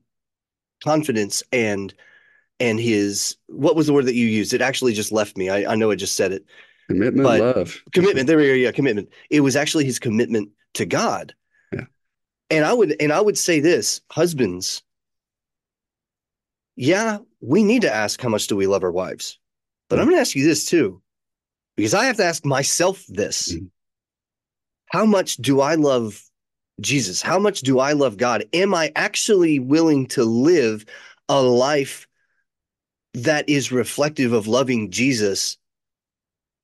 [0.82, 1.94] confidence and
[2.60, 4.52] and his what was the word that you used?
[4.54, 5.48] It actually just left me.
[5.50, 6.44] I, I know I just said it.
[6.88, 7.82] Commitment, But- love.
[7.92, 8.26] Commitment.
[8.26, 8.52] There we go.
[8.54, 9.08] Yeah, commitment.
[9.30, 11.34] It was actually his commitment to God.
[11.72, 11.84] Yeah.
[12.50, 14.82] And I would and I would say this, husbands.
[16.76, 19.38] Yeah, we need to ask how much do we love our wives.
[19.88, 21.02] But I'm going to ask you this too,
[21.76, 23.52] because I have to ask myself this.
[23.52, 23.68] Mhm.
[24.86, 26.22] How much do I love
[26.80, 27.20] Jesus?
[27.20, 28.44] How much do I love God?
[28.54, 30.86] Am I actually willing to live
[31.28, 32.08] a life
[33.14, 35.58] that is reflective of loving Jesus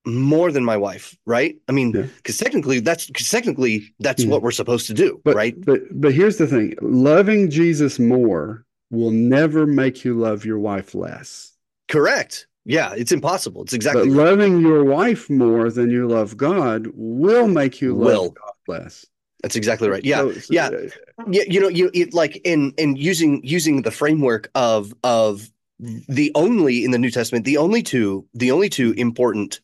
[0.05, 1.57] more than my wife, right?
[1.67, 2.03] I mean, Yeah.
[2.17, 4.29] because technically that's because technically that's Yeah.
[4.29, 5.55] what we're supposed to do, But right?
[5.65, 10.95] but but here's the thing: loving Jesus more will never make you love your wife
[10.95, 11.51] less.
[11.89, 12.47] Correct.
[12.65, 13.63] Yeah, it's impossible.
[13.63, 18.05] It's exactly but loving your wife more than you love God will make you love
[18.07, 18.29] Will.
[18.31, 19.05] God less.
[19.43, 20.03] that's exactly right.
[20.03, 20.19] Yeah.
[20.19, 20.67] So- so, yeah.
[20.69, 25.49] uh, yeah you know you it like in in using using the framework of of
[25.79, 29.61] the only in the new testament the only two the only two important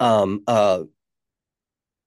[0.00, 0.82] um uh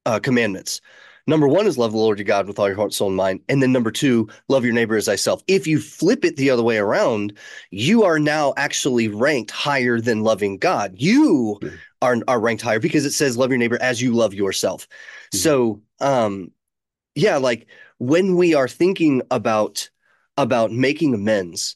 [0.06, 0.82] uh commandments.
[1.28, 3.42] Number one is love the lord your god with all your heart soul and mind.
[3.48, 5.44] And then number two love your neighbor as thyself.
[5.48, 7.38] If you flip it the other way around
[7.70, 10.94] you are now actually ranked higher than loving god.
[10.96, 11.70] You Yeah.
[12.02, 14.88] are are ranked higher because it says love your neighbor as you love yourself.
[15.34, 15.38] Mhm.
[15.38, 16.52] so um
[17.14, 17.68] yeah like
[18.00, 19.90] when we are thinking about
[20.38, 21.76] about making amends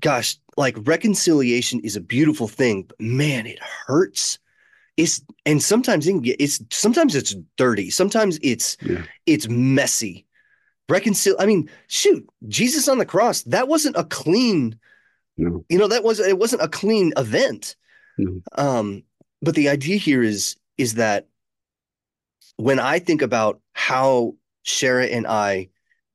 [0.00, 4.38] gosh like reconciliation is a beautiful thing but man it hurts
[4.96, 9.02] it's and sometimes it can get, it's sometimes it's dirty sometimes it's yeah.
[9.26, 10.26] it's messy
[10.88, 14.76] reconcile i mean shoot jesus on the cross that wasn't a clean
[15.36, 15.64] No.
[15.68, 17.76] you know that was it wasn't a clean event
[18.18, 18.42] No.
[18.56, 19.04] um
[19.40, 21.28] but the idea here is is that
[22.56, 24.34] when i think about how
[24.66, 25.68] Shara and i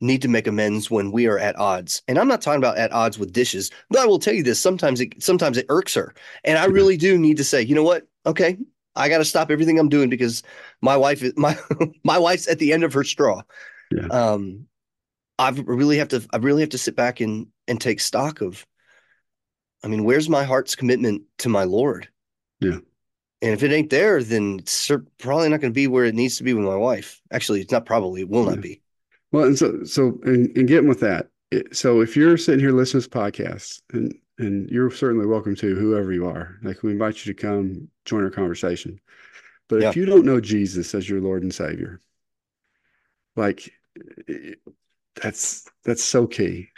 [0.03, 2.01] need to make amends when we are at odds.
[2.07, 4.59] And i'm not talking about at odds with dishes but i will tell you this
[4.59, 6.13] sometimes it sometimes it irks her.
[6.43, 8.07] And i really do need to say you know what?
[8.25, 8.57] Okay
[8.95, 10.43] i got to stop everything i'm doing because
[10.81, 11.57] my wife is my
[12.03, 13.41] my wife's at the end of her straw.
[13.91, 14.07] Yeah.
[14.07, 14.67] um
[15.39, 18.65] i really have to i really have to sit back and and take stock of
[19.83, 22.07] i mean where's my heart's commitment to my lord?
[22.59, 22.79] Yeah.
[23.41, 26.37] and if it ain't there then it's probably not going to be where it needs
[26.37, 27.19] to be with my wife.
[27.31, 28.61] Actually it's not probably it will not Yeah.
[28.61, 28.81] be
[29.33, 31.27] Well, and so so and, and getting with that.
[31.51, 35.55] It, so if you're sitting here listening to this podcast, and and you're certainly welcome
[35.55, 36.57] to whoever you are.
[36.63, 38.99] Like we invite you to come join our conversation.
[39.69, 39.89] But Yeah.
[39.89, 41.99] if you don't know Jesus as your Lord and Savior,
[43.35, 43.71] like
[45.21, 46.69] that's that's so key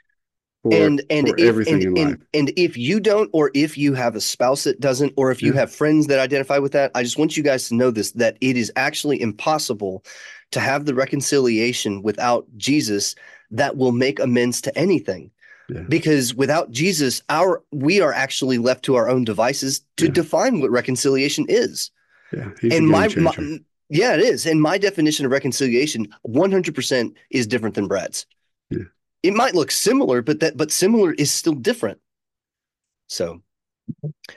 [0.64, 2.08] for, and and if, everything and, in life.
[2.08, 5.42] and, and if you don't or if you have a spouse that doesn't or if
[5.42, 5.60] you Yeah.
[5.60, 8.38] have friends that identify with that i just want you guys to know this that
[8.42, 10.04] it is actually impossible
[10.56, 13.14] to have the reconciliation without jesus
[13.52, 15.30] that will make amends to anything
[15.70, 15.84] Yeah.
[15.90, 20.12] because without jesus our we are actually left to our own devices to Yeah.
[20.22, 21.92] define what reconciliation is
[22.32, 23.34] Yeah, and my, my
[23.90, 28.26] yeah it is and my definition of reconciliation 100% is different than brad's
[28.70, 28.88] Yeah.
[29.24, 32.00] it might look similar but that but similar is still different
[33.08, 33.42] so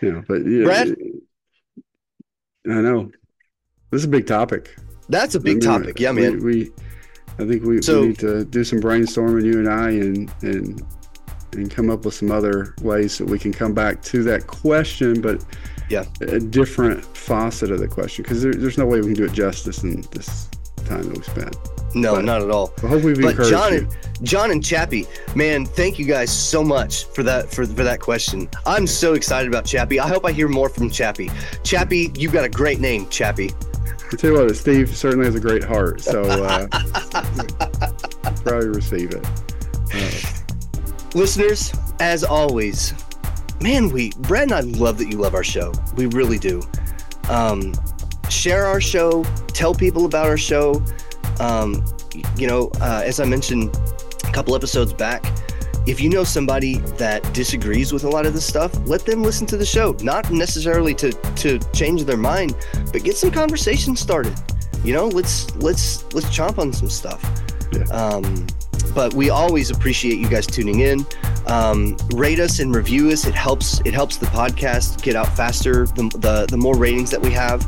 [0.02, 0.88] yeah, but yeah, Brad?
[2.68, 3.10] I know
[3.90, 4.76] this is a big topic.
[5.08, 5.98] That's a big I topic.
[6.00, 6.44] Yeah we- man.
[6.44, 6.72] We,
[7.38, 10.82] I think we, So- we need to do some brainstorming, you and I, and and
[11.54, 15.20] and come up with some other ways that we can come back to that question,
[15.22, 15.42] but
[15.88, 16.04] Yeah.
[16.20, 19.32] a different facet of the question because there, there's no way we can do it
[19.32, 20.46] justice in this
[20.84, 21.56] time that we spent.
[21.94, 22.70] no But- not at all.
[22.82, 23.78] But hopefully we've but encouraged john you.
[23.78, 28.00] and john and chappie man thank you guys so much for that for, for that
[28.00, 28.46] question.
[28.66, 29.98] I'm so excited about chappie.
[29.98, 31.30] I hope i hear more from chappie.
[31.64, 33.52] Chappie you've got a great name chappie
[34.10, 36.66] I tell you what, Steve certainly has a great heart, so uh,
[38.42, 39.26] probably receive it.
[39.94, 40.38] Uh,
[41.14, 42.92] listeners as always
[43.62, 45.72] man we brad and i love that you love our show.
[45.96, 46.62] We really do.
[47.28, 47.74] Um,
[48.28, 50.82] share our show tell people about our show.
[51.40, 51.84] Um,
[52.36, 53.74] you know uh, as i mentioned
[54.24, 55.24] a couple episodes back
[55.88, 59.46] if you know somebody that disagrees with a lot of this stuff let them listen
[59.46, 59.96] to the show.
[60.02, 62.54] Not necessarily to to change their mind
[62.92, 64.34] but get some conversation started.
[64.84, 67.24] You know let's let's let's chomp on some stuff.
[67.72, 67.84] Yeah.
[67.84, 68.46] um,
[68.94, 71.06] but we always appreciate you guys tuning in.
[71.46, 73.26] Um, rate us and review us.
[73.26, 77.20] It helps it helps the podcast get out faster the, the, the more ratings that
[77.20, 77.64] we have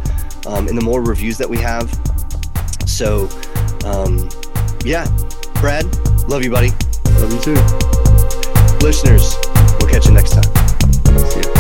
[0.46, 1.88] um, and the more reviews that we have.
[2.86, 3.28] So
[3.86, 4.28] um,
[4.84, 5.06] yeah.
[5.60, 5.86] Brad
[6.28, 6.70] love you buddy.
[7.18, 7.99] Love you too
[8.82, 9.36] listeners.
[9.78, 11.26] We'll catch you next time.
[11.30, 11.59] See you.